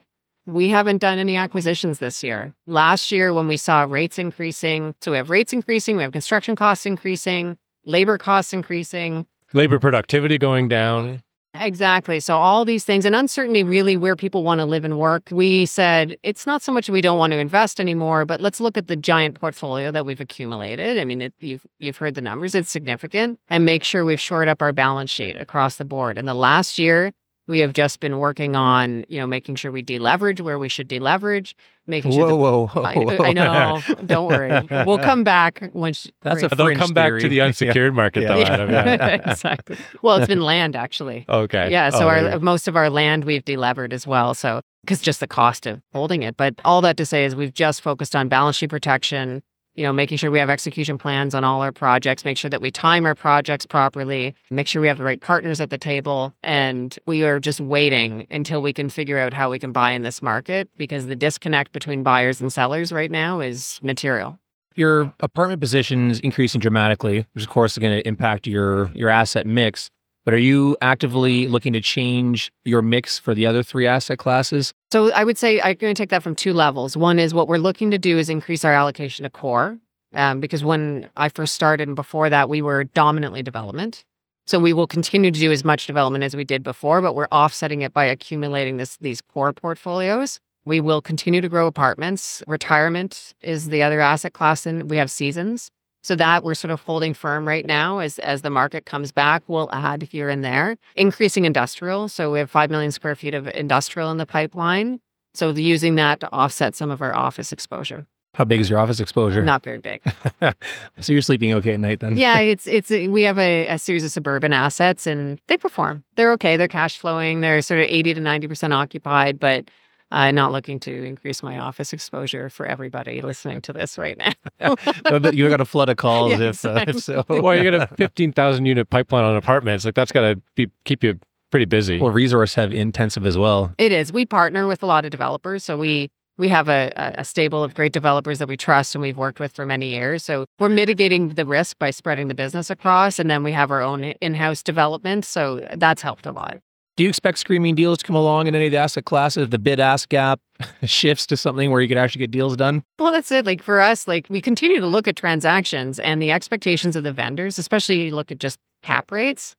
We 0.46 0.70
haven't 0.70 1.00
done 1.00 1.18
any 1.18 1.36
acquisitions 1.36 2.00
this 2.00 2.24
year. 2.24 2.54
Last 2.68 3.12
year, 3.12 3.34
when 3.34 3.48
we 3.48 3.58
saw 3.58 3.84
rates 3.84 4.18
increasing, 4.18 4.96
so 5.02 5.12
we 5.12 5.18
have 5.18 5.30
rates 5.30 5.54
increasing, 5.54 5.98
we 5.98 6.04
have 6.04 6.14
construction 6.14 6.56
costs 6.56 6.86
increasing, 6.86 7.58
labor 7.84 8.18
costs 8.18 8.54
increasing, 8.54 9.26
labor 9.54 9.80
productivity 9.80 10.38
going 10.38 10.68
down. 10.68 11.22
Exactly. 11.60 12.20
So 12.20 12.38
all 12.38 12.66
these 12.66 12.84
things 12.84 13.06
and 13.06 13.16
uncertainty 13.16 13.64
really 13.64 13.98
where 13.98 14.16
people 14.16 14.44
want 14.44 14.60
to 14.60 14.66
live 14.66 14.86
and 14.86 15.00
work. 15.00 15.30
We 15.32 15.66
said 15.66 16.18
it's 16.24 16.46
not 16.46 16.62
so 16.62 16.72
much 16.72 16.90
we 16.90 17.02
don't 17.02 17.18
want 17.18 17.32
to 17.32 17.38
invest 17.40 17.80
anymore, 17.80 18.26
but 18.26 18.42
let's 18.42 18.60
look 18.60 18.78
at 18.78 18.88
the 18.88 18.96
giant 18.96 19.40
portfolio 19.40 19.92
that 19.92 20.06
we've 20.06 20.22
accumulated. 20.22 21.00
I 21.00 21.06
mean, 21.06 21.22
it, 21.22 21.34
you've 21.40 21.66
you've 21.80 21.98
heard 21.98 22.16
the 22.16 22.22
numbers; 22.22 22.54
it's 22.56 22.70
significant, 22.70 23.40
and 23.50 23.66
make 23.66 23.84
sure 23.84 24.06
we've 24.06 24.20
shored 24.20 24.48
up 24.48 24.62
our 24.62 24.74
balance 24.74 25.10
sheet 25.10 25.36
across 25.36 25.78
the 25.78 25.86
board. 25.86 26.18
In 26.18 26.26
the 26.26 26.34
last 26.34 26.78
year, 26.78 27.12
we 27.48 27.60
have 27.60 27.74
just 27.74 28.00
been 28.00 28.20
working 28.20 28.56
on, 28.56 29.06
you 29.08 29.20
know, 29.20 29.28
making 29.28 29.56
sure 29.56 29.72
we 29.72 29.82
deleverage 29.82 30.42
where 30.42 30.60
we 30.60 30.68
should 30.68 30.88
deleverage, 30.88 31.54
making 31.88 32.12
sure. 32.12 32.28
Whoa, 32.28 32.36
whoa, 32.36 32.68
whoa, 32.68 32.82
I, 32.82 33.30
I, 33.30 33.34
know. 33.34 33.82
Don't 34.06 34.28
worry. 34.28 34.68
We'll 34.86 35.00
come 35.00 35.24
back 35.24 35.70
once. 35.74 36.10
That's 36.22 36.44
a 36.44 36.50
They'll 36.50 36.76
come 36.76 36.94
theory. 36.94 37.12
back 37.12 37.22
to 37.22 37.30
the 37.30 37.42
unsecured 37.42 37.94
yeah. 37.94 37.96
market, 37.96 38.28
though. 38.28 38.38
Yeah. 38.38 38.70
yeah. 38.70 39.06
exactly. 39.32 39.78
Well, 40.02 40.18
it's 40.18 40.28
been 40.28 40.42
land 40.42 40.76
actually. 40.76 41.26
Okay. 41.30 41.72
Yeah. 41.72 41.90
So 41.90 42.06
oh, 42.06 42.10
our 42.10 42.22
yeah. 42.22 42.38
most 42.38 42.68
of 42.68 42.76
our 42.76 42.90
land 42.90 43.24
we've 43.24 43.46
delevered 43.46 43.94
as 43.94 44.06
well. 44.06 44.34
So 44.34 44.62
because 44.88 45.02
just 45.02 45.20
the 45.20 45.28
cost 45.28 45.66
of 45.66 45.82
holding 45.94 46.24
it. 46.24 46.38
But 46.38 46.56
all 46.64 46.82
that 46.82 46.98
to 46.98 47.06
say 47.06 47.26
is 47.26 47.36
we've 47.36 47.54
just 47.54 47.82
focused 47.82 48.16
on 48.16 48.30
balance 48.30 48.56
sheet 48.56 48.70
protection, 48.70 49.44
you 49.78 49.84
know, 49.84 49.94
making 49.94 50.18
sure 50.18 50.32
we 50.32 50.40
have 50.40 50.50
execution 50.50 50.98
plans 50.98 51.36
on 51.36 51.44
all 51.44 51.62
our 51.62 51.72
projects, 51.72 52.26
make 52.26 52.36
sure 52.36 52.50
that 52.50 52.62
we 52.62 52.72
time 52.72 53.06
our 53.06 53.16
projects 53.16 53.66
properly, 53.66 54.36
make 54.50 54.68
sure 54.68 54.82
we 54.82 54.88
have 54.88 54.98
the 54.98 55.04
right 55.04 55.22
partners 55.22 55.62
at 55.62 55.70
the 55.70 55.78
table. 55.78 56.34
And 56.44 56.98
we 57.06 57.24
are 57.24 57.40
just 57.40 57.62
waiting 57.62 58.26
until 58.32 58.62
we 58.62 58.74
can 58.74 58.90
figure 58.90 59.20
out 59.20 59.34
how 59.34 59.52
we 59.52 59.60
can 59.60 59.72
buy 59.72 59.92
in 59.92 60.02
this 60.02 60.22
market 60.22 60.68
because 60.78 61.06
the 61.06 61.16
disconnect 61.16 61.72
between 61.72 62.02
buyers 62.02 62.42
and 62.42 62.52
sellers 62.52 62.92
right 62.92 63.12
now 63.12 63.40
is 63.40 63.80
material. 63.84 64.40
Your 64.76 65.14
apartment 65.20 65.62
position 65.62 66.12
is 66.12 66.20
increasing 66.20 66.60
dramatically, 66.60 67.26
which 67.34 67.44
of 67.44 67.50
course 67.50 67.74
is 67.74 67.78
going 67.80 67.98
to 67.98 68.08
impact 68.08 68.48
your 68.48 68.92
your 68.94 69.10
asset 69.10 69.46
mix. 69.46 69.90
But 70.28 70.34
are 70.34 70.40
you 70.40 70.76
actively 70.82 71.48
looking 71.48 71.72
to 71.72 71.80
change 71.80 72.52
your 72.66 72.82
mix 72.82 73.18
for 73.18 73.34
the 73.34 73.46
other 73.46 73.64
three 73.64 73.88
asset 73.88 74.18
classes? 74.18 74.74
So 74.92 75.10
I 75.14 75.24
would 75.24 75.38
say 75.38 75.62
I'm 75.62 75.78
going 75.78 75.96
to 75.96 75.98
take 75.98 76.10
that 76.10 76.22
from 76.22 76.36
two 76.36 76.52
levels. 76.52 76.98
One 76.98 77.18
is 77.18 77.34
what 77.34 77.48
we're 77.48 77.60
looking 77.60 77.92
to 77.92 77.98
do 77.98 78.18
is 78.18 78.28
increase 78.28 78.66
our 78.66 78.74
allocation 78.74 79.24
to 79.24 79.30
core, 79.30 79.78
um, 80.14 80.42
because 80.42 80.66
when 80.66 81.10
I 81.16 81.30
first 81.30 81.56
started 81.56 81.88
and 81.88 81.96
before 81.96 82.30
that, 82.30 82.50
we 82.50 82.62
were 82.62 82.84
dominantly 82.84 83.42
development. 83.42 84.04
So 84.48 84.60
we 84.60 84.74
will 84.74 84.86
continue 84.86 85.32
to 85.32 85.40
do 85.40 85.50
as 85.50 85.64
much 85.64 85.88
development 85.88 86.26
as 86.26 86.36
we 86.36 86.44
did 86.44 86.62
before, 86.62 87.02
but 87.02 87.16
we're 87.16 87.28
offsetting 87.28 87.82
it 87.82 87.94
by 87.94 88.04
accumulating 88.04 88.76
this 88.76 88.98
these 88.98 89.22
core 89.22 89.54
portfolios. 89.54 90.42
We 90.66 90.82
will 90.82 91.02
continue 91.02 91.40
to 91.40 91.48
grow 91.48 91.68
apartments. 91.68 92.44
Retirement 92.48 93.34
is 93.42 93.70
the 93.70 93.82
other 93.82 94.02
asset 94.02 94.34
class, 94.34 94.66
and 94.66 94.90
we 94.90 94.98
have 94.98 95.10
seasons. 95.10 95.72
So 96.08 96.16
that 96.16 96.46
we're 96.46 96.54
sort 96.54 96.72
of 96.72 96.80
holding 96.80 97.14
firm 97.14 97.46
right 97.46 97.66
now 97.66 98.00
as 98.00 98.18
as 98.20 98.42
the 98.42 98.50
market 98.50 98.86
comes 98.86 99.12
back, 99.12 99.44
we'll 99.48 99.70
add 99.74 100.04
here 100.04 100.30
and 100.30 100.42
there. 100.42 100.78
Increasing 100.96 101.44
industrial. 101.44 102.08
So 102.08 102.32
we 102.32 102.40
have 102.40 102.50
5 102.50 102.72
million 102.72 102.94
square 102.94 103.14
feet 103.14 103.34
of 103.34 103.46
industrial 103.50 104.10
in 104.10 104.16
the 104.16 104.26
pipeline. 104.26 105.02
So 105.34 105.50
using 105.50 105.96
that 105.96 106.22
to 106.22 106.32
offset 106.32 106.76
some 106.76 106.92
of 106.92 107.02
our 107.02 107.14
office 107.14 107.52
exposure. 107.52 108.08
How 108.36 108.46
big 108.46 108.62
is 108.62 108.70
your 108.70 108.80
office 108.80 109.02
exposure? 109.02 109.44
Not 109.44 109.66
very 109.66 109.80
big. 109.80 110.02
so 111.02 111.12
you're 111.12 111.22
sleeping 111.22 111.52
okay 111.56 111.74
at 111.74 111.82
night 111.82 112.00
then? 112.00 112.16
yeah, 112.16 112.40
it's 112.40 112.68
it's 112.68 112.90
we 112.90 113.24
have 113.24 113.38
a, 113.38 113.68
a 113.68 113.78
series 113.78 114.06
of 114.06 114.10
suburban 114.10 114.54
assets 114.54 115.08
and 115.08 115.42
they 115.48 115.58
perform. 115.58 116.06
They're 116.16 116.32
okay. 116.34 116.56
They're 116.56 116.70
cash 116.70 116.98
flowing. 116.98 117.42
They're 117.42 117.62
sort 117.62 117.82
of 117.82 117.88
80 117.90 118.14
to 118.14 118.22
90% 118.22 118.74
occupied, 118.74 119.42
but 119.42 119.70
I'm 120.12 120.36
not 120.36 120.52
looking 120.52 120.80
to 120.82 121.04
increase 121.04 121.44
my 121.44 121.60
office 121.60 121.92
exposure 121.92 122.50
for 122.50 122.66
everybody 122.66 123.22
listening 123.22 123.62
to 123.62 123.74
this 123.74 123.98
right 123.98 124.18
now. 124.18 124.76
But 125.04 125.34
you 125.34 125.50
got 125.50 125.62
a 125.62 125.66
flood 125.66 125.90
of 125.90 125.98
calls 125.98 126.40
Yes, 126.40 126.64
if, 126.64 126.72
uh, 126.72 126.86
if 126.88 127.00
so. 127.00 127.24
well, 127.30 127.56
you 127.56 127.64
get 127.64 127.74
a 127.74 127.88
15,000 127.98 128.66
unit 128.66 128.90
pipeline 128.90 129.24
on 129.26 129.36
apartments. 129.36 129.84
Like 129.86 129.96
that's 129.96 130.12
got 130.12 130.22
to 130.22 130.42
be 130.56 130.70
keep 130.86 131.04
you 131.04 131.20
pretty 131.52 131.66
busy. 131.66 132.00
Well, 132.00 132.12
resource 132.12 132.56
have 132.56 132.74
intensive 132.74 133.26
as 133.26 133.38
well. 133.38 133.74
It 133.78 133.92
is. 133.92 134.14
We 134.14 134.26
partner 134.26 134.66
with 134.68 134.82
a 134.82 134.86
lot 134.86 135.04
of 135.06 135.12
developers, 135.12 135.64
so 135.64 135.78
we 135.78 136.10
we 136.38 136.50
have 136.50 136.70
a, 136.70 136.92
a 136.96 137.22
a 137.22 137.26
stable 137.26 137.64
of 137.64 137.74
great 137.74 137.94
developers 137.94 138.40
that 138.40 138.48
we 138.48 138.56
trust 138.58 138.96
and 138.96 139.02
we've 139.02 139.18
worked 139.18 139.40
with 139.40 139.54
for 139.54 139.66
many 139.66 139.90
years. 139.90 140.24
So 140.24 140.46
we're 140.60 140.70
mitigating 140.70 141.30
the 141.30 141.46
risk 141.46 141.78
by 141.80 141.90
spreading 141.92 142.28
the 142.28 142.36
business 142.36 142.70
across, 142.70 143.20
and 143.20 143.30
then 143.30 143.44
we 143.44 143.52
have 143.54 143.72
our 143.72 143.82
own 143.82 144.04
in-house 144.04 144.64
development. 144.64 145.26
So 145.26 145.68
that's 145.76 146.02
helped 146.02 146.26
a 146.26 146.32
lot. 146.32 146.60
Do 146.98 147.04
you 147.04 147.10
expect 147.10 147.38
screaming 147.38 147.76
deals 147.76 148.00
to 148.00 148.06
come 148.06 148.16
along 148.16 148.48
in 148.48 148.56
any 148.56 148.66
of 148.66 148.72
the 148.72 148.80
asset 148.80 149.06
classes? 149.06 149.44
If 149.44 149.50
the 149.52 149.60
bid 149.60 149.80
ask 149.80 150.10
gap 150.10 150.40
shifts 150.84 151.28
to 151.28 151.38
something 151.38 151.70
where 151.70 151.80
you 151.80 151.88
could 151.88 151.98
actually 151.98 152.22
get 152.22 152.32
deals 152.32 152.58
done? 152.58 152.84
Well, 152.98 153.12
that's 153.12 153.32
it. 153.32 153.46
Like 153.46 153.62
for 153.62 153.80
us, 153.80 154.08
like 154.08 154.26
we 154.32 154.42
continue 154.42 154.80
to 154.80 154.88
look 154.88 155.08
at 155.08 155.16
transactions 155.16 156.00
and 156.00 156.20
the 156.20 156.32
expectations 156.32 156.96
of 156.96 157.04
the 157.04 157.14
vendors, 157.14 157.60
especially 157.60 158.06
you 158.06 158.16
look 158.16 158.32
at 158.32 158.40
just 158.40 158.58
cap 158.82 159.12
rates. 159.12 159.56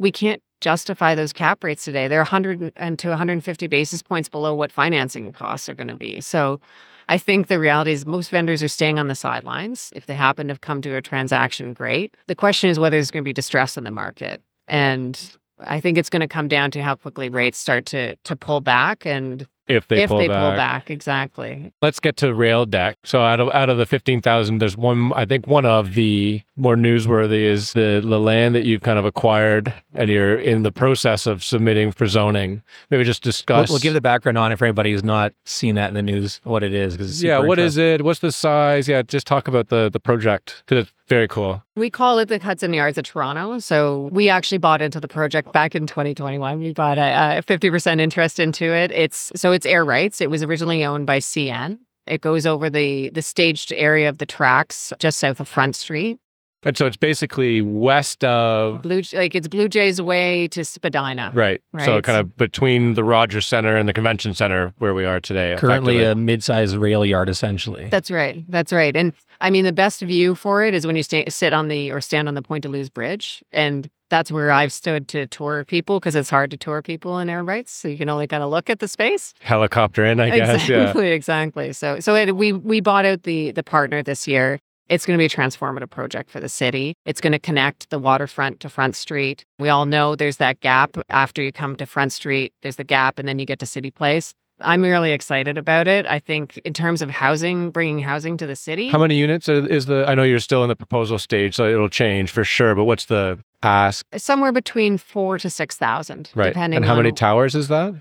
We 0.00 0.10
can't 0.10 0.42
justify 0.60 1.14
those 1.14 1.32
cap 1.32 1.62
rates 1.62 1.84
today. 1.84 2.08
They're 2.08 2.20
100 2.20 2.72
and 2.74 2.98
to 2.98 3.08
150 3.10 3.68
basis 3.68 4.02
points 4.02 4.28
below 4.28 4.52
what 4.52 4.72
financing 4.72 5.32
costs 5.32 5.68
are 5.68 5.74
going 5.74 5.88
to 5.88 5.94
be. 5.94 6.20
So 6.20 6.60
I 7.08 7.18
think 7.18 7.46
the 7.46 7.60
reality 7.60 7.92
is 7.92 8.04
most 8.04 8.30
vendors 8.30 8.64
are 8.64 8.68
staying 8.68 8.98
on 8.98 9.06
the 9.06 9.14
sidelines. 9.14 9.92
If 9.94 10.06
they 10.06 10.14
happen 10.14 10.48
to 10.48 10.58
come 10.58 10.82
to 10.82 10.96
a 10.96 11.02
transaction, 11.02 11.72
great. 11.72 12.16
The 12.26 12.34
question 12.34 12.68
is 12.68 12.80
whether 12.80 12.96
there's 12.96 13.12
going 13.12 13.22
to 13.22 13.28
be 13.28 13.32
distress 13.32 13.76
in 13.76 13.84
the 13.84 13.92
market. 13.92 14.42
And 14.66 15.36
I 15.66 15.80
think 15.80 15.98
it's 15.98 16.10
going 16.10 16.20
to 16.20 16.28
come 16.28 16.48
down 16.48 16.70
to 16.72 16.82
how 16.82 16.94
quickly 16.94 17.28
rates 17.28 17.58
start 17.58 17.86
to 17.86 18.16
to 18.16 18.36
pull 18.36 18.60
back 18.60 19.06
and 19.06 19.46
if 19.68 19.86
they, 19.86 20.02
if 20.02 20.08
pull, 20.08 20.18
they 20.18 20.26
back. 20.26 20.42
pull 20.42 20.56
back 20.56 20.90
exactly. 20.90 21.72
Let's 21.80 22.00
get 22.00 22.16
to 22.18 22.34
rail 22.34 22.66
deck. 22.66 22.98
So 23.04 23.22
out 23.22 23.38
of 23.38 23.50
out 23.50 23.70
of 23.70 23.78
the 23.78 23.86
15,000 23.86 24.58
there's 24.58 24.76
one 24.76 25.12
I 25.14 25.24
think 25.24 25.46
one 25.46 25.64
of 25.64 25.94
the 25.94 26.42
more 26.56 26.74
newsworthy 26.74 27.42
is 27.42 27.72
the, 27.72 28.02
the 28.04 28.18
land 28.18 28.54
that 28.56 28.64
you've 28.64 28.82
kind 28.82 28.98
of 28.98 29.04
acquired 29.04 29.72
and 29.94 30.10
you're 30.10 30.36
in 30.36 30.64
the 30.64 30.72
process 30.72 31.26
of 31.26 31.44
submitting 31.44 31.92
for 31.92 32.06
zoning. 32.08 32.62
Maybe 32.90 33.04
just 33.04 33.24
We'll, 33.24 33.30
discuss 33.30 33.70
we'll 33.70 33.78
give 33.78 33.94
the 33.94 34.00
background 34.00 34.38
on 34.38 34.50
it 34.50 34.56
for 34.56 34.64
anybody 34.64 34.90
who's 34.92 35.04
not 35.04 35.32
seen 35.44 35.76
that 35.76 35.88
in 35.88 35.94
the 35.94 36.02
news, 36.02 36.40
what 36.42 36.64
it 36.64 36.74
is. 36.74 36.94
Because 36.96 37.22
Yeah, 37.22 37.38
what 37.38 37.60
is 37.60 37.76
it? 37.76 38.02
What's 38.02 38.20
the 38.20 38.32
size? 38.32 38.88
Yeah, 38.88 39.02
just 39.02 39.26
talk 39.26 39.46
about 39.46 39.68
the 39.68 39.88
the 39.88 40.00
project 40.00 40.64
cuz 40.66 40.78
it's 40.78 40.92
very 41.10 41.28
cool. 41.28 41.62
We 41.74 41.90
call 41.90 42.20
it 42.20 42.28
the 42.28 42.38
Hudson 42.38 42.72
Yards 42.72 42.96
of 42.96 43.04
Toronto. 43.04 43.58
So 43.58 44.08
we 44.12 44.28
actually 44.28 44.58
bought 44.58 44.80
into 44.80 45.00
the 45.00 45.08
project 45.08 45.52
back 45.52 45.74
in 45.74 45.88
2021. 45.88 46.60
We 46.60 46.72
bought 46.72 46.98
a, 46.98 47.38
a 47.38 47.42
50% 47.42 48.00
interest 48.00 48.38
into 48.38 48.72
it. 48.72 48.92
It's 48.92 49.32
so 49.34 49.50
it's 49.50 49.66
air 49.66 49.84
rights. 49.84 50.20
It 50.20 50.30
was 50.30 50.44
originally 50.44 50.84
owned 50.84 51.06
by 51.06 51.18
CN. 51.18 51.78
It 52.06 52.20
goes 52.20 52.46
over 52.46 52.70
the 52.70 53.10
the 53.10 53.22
staged 53.22 53.72
area 53.72 54.08
of 54.08 54.18
the 54.18 54.26
tracks 54.26 54.92
just 55.00 55.18
south 55.18 55.40
of 55.40 55.48
Front 55.48 55.74
Street. 55.74 56.18
And 56.62 56.76
so 56.76 56.86
it's 56.86 56.96
basically 56.96 57.62
west 57.62 58.22
of 58.24 58.82
Blue 58.82 59.02
like 59.12 59.34
it's 59.34 59.48
Blue 59.48 59.68
Jays 59.68 60.00
way 60.00 60.48
to 60.48 60.64
Spadina. 60.64 61.32
right. 61.34 61.62
right. 61.72 61.84
So 61.84 62.02
kind 62.02 62.18
of 62.18 62.36
between 62.36 62.94
the 62.94 63.04
Rogers 63.04 63.46
Center 63.46 63.76
and 63.76 63.88
the 63.88 63.92
Convention 63.92 64.34
Center 64.34 64.74
where 64.78 64.92
we 64.92 65.04
are 65.04 65.20
today. 65.20 65.56
Currently 65.58 66.04
a 66.04 66.14
mid-sized 66.14 66.76
rail 66.76 67.04
yard, 67.04 67.28
essentially. 67.28 67.88
That's 67.90 68.10
right. 68.10 68.44
That's 68.48 68.72
right. 68.72 68.94
And 68.94 69.12
I 69.40 69.48
mean, 69.50 69.64
the 69.64 69.72
best 69.72 70.02
view 70.02 70.34
for 70.34 70.62
it 70.62 70.74
is 70.74 70.86
when 70.86 70.96
you 70.96 71.02
stay, 71.02 71.24
sit 71.28 71.52
on 71.52 71.68
the 71.68 71.90
or 71.90 72.00
stand 72.00 72.28
on 72.28 72.34
the 72.34 72.42
Puente 72.42 72.62
de 72.62 72.68
Luz 72.68 72.90
Bridge. 72.90 73.42
And 73.52 73.88
that's 74.10 74.30
where 74.30 74.50
I've 74.50 74.72
stood 74.72 75.08
to 75.08 75.26
tour 75.28 75.64
people 75.64 75.98
because 75.98 76.14
it's 76.14 76.28
hard 76.28 76.50
to 76.50 76.56
tour 76.56 76.82
people 76.82 77.18
in 77.20 77.30
air 77.30 77.42
rights. 77.42 77.72
So 77.72 77.88
you 77.88 77.96
can 77.96 78.08
only 78.08 78.26
kind 78.26 78.42
of 78.42 78.50
look 78.50 78.68
at 78.68 78.80
the 78.80 78.88
space. 78.88 79.32
helicopter 79.40 80.04
in, 80.04 80.20
I 80.20 80.30
guess. 80.30 80.68
Yeah. 80.68 80.80
Exactly, 80.80 81.08
exactly. 81.12 81.72
So, 81.72 82.00
so 82.00 82.14
it, 82.16 82.36
we 82.36 82.52
we 82.52 82.80
bought 82.80 83.06
out 83.06 83.22
the 83.22 83.52
the 83.52 83.62
partner 83.62 84.02
this 84.02 84.28
year. 84.28 84.60
It's 84.90 85.06
going 85.06 85.16
to 85.16 85.22
be 85.22 85.26
a 85.26 85.28
transformative 85.28 85.88
project 85.88 86.30
for 86.30 86.40
the 86.40 86.48
city. 86.48 86.94
It's 87.06 87.20
going 87.20 87.32
to 87.32 87.38
connect 87.38 87.88
the 87.90 87.98
waterfront 88.00 88.58
to 88.60 88.68
Front 88.68 88.96
Street. 88.96 89.44
We 89.60 89.68
all 89.68 89.86
know 89.86 90.16
there's 90.16 90.38
that 90.38 90.58
gap 90.58 90.96
after 91.08 91.40
you 91.42 91.52
come 91.52 91.76
to 91.76 91.86
Front 91.86 92.12
Street. 92.12 92.52
There's 92.62 92.74
the 92.74 92.82
gap, 92.84 93.20
and 93.20 93.28
then 93.28 93.38
you 93.38 93.46
get 93.46 93.60
to 93.60 93.66
City 93.66 93.92
Place. 93.92 94.34
I'm 94.60 94.82
really 94.82 95.12
excited 95.12 95.56
about 95.56 95.86
it. 95.86 96.06
I 96.06 96.18
think 96.18 96.58
in 96.64 96.74
terms 96.74 97.02
of 97.02 97.08
housing, 97.08 97.70
bringing 97.70 98.00
housing 98.00 98.36
to 98.38 98.46
the 98.48 98.56
city. 98.56 98.88
How 98.88 98.98
many 98.98 99.14
units 99.14 99.48
is 99.48 99.86
the? 99.86 100.04
I 100.08 100.14
know 100.16 100.24
you're 100.24 100.40
still 100.40 100.64
in 100.64 100.68
the 100.68 100.76
proposal 100.76 101.18
stage, 101.18 101.54
so 101.54 101.66
it'll 101.68 101.88
change 101.88 102.30
for 102.32 102.42
sure. 102.44 102.74
But 102.74 102.84
what's 102.84 103.04
the 103.06 103.38
ask? 103.62 104.04
somewhere 104.16 104.52
between 104.52 104.98
four 104.98 105.38
to 105.38 105.48
six 105.48 105.76
thousand, 105.76 106.30
Right. 106.34 106.48
depending. 106.48 106.78
And 106.78 106.84
how 106.84 106.96
many 106.96 107.12
towers 107.12 107.54
is 107.54 107.68
that? 107.68 107.94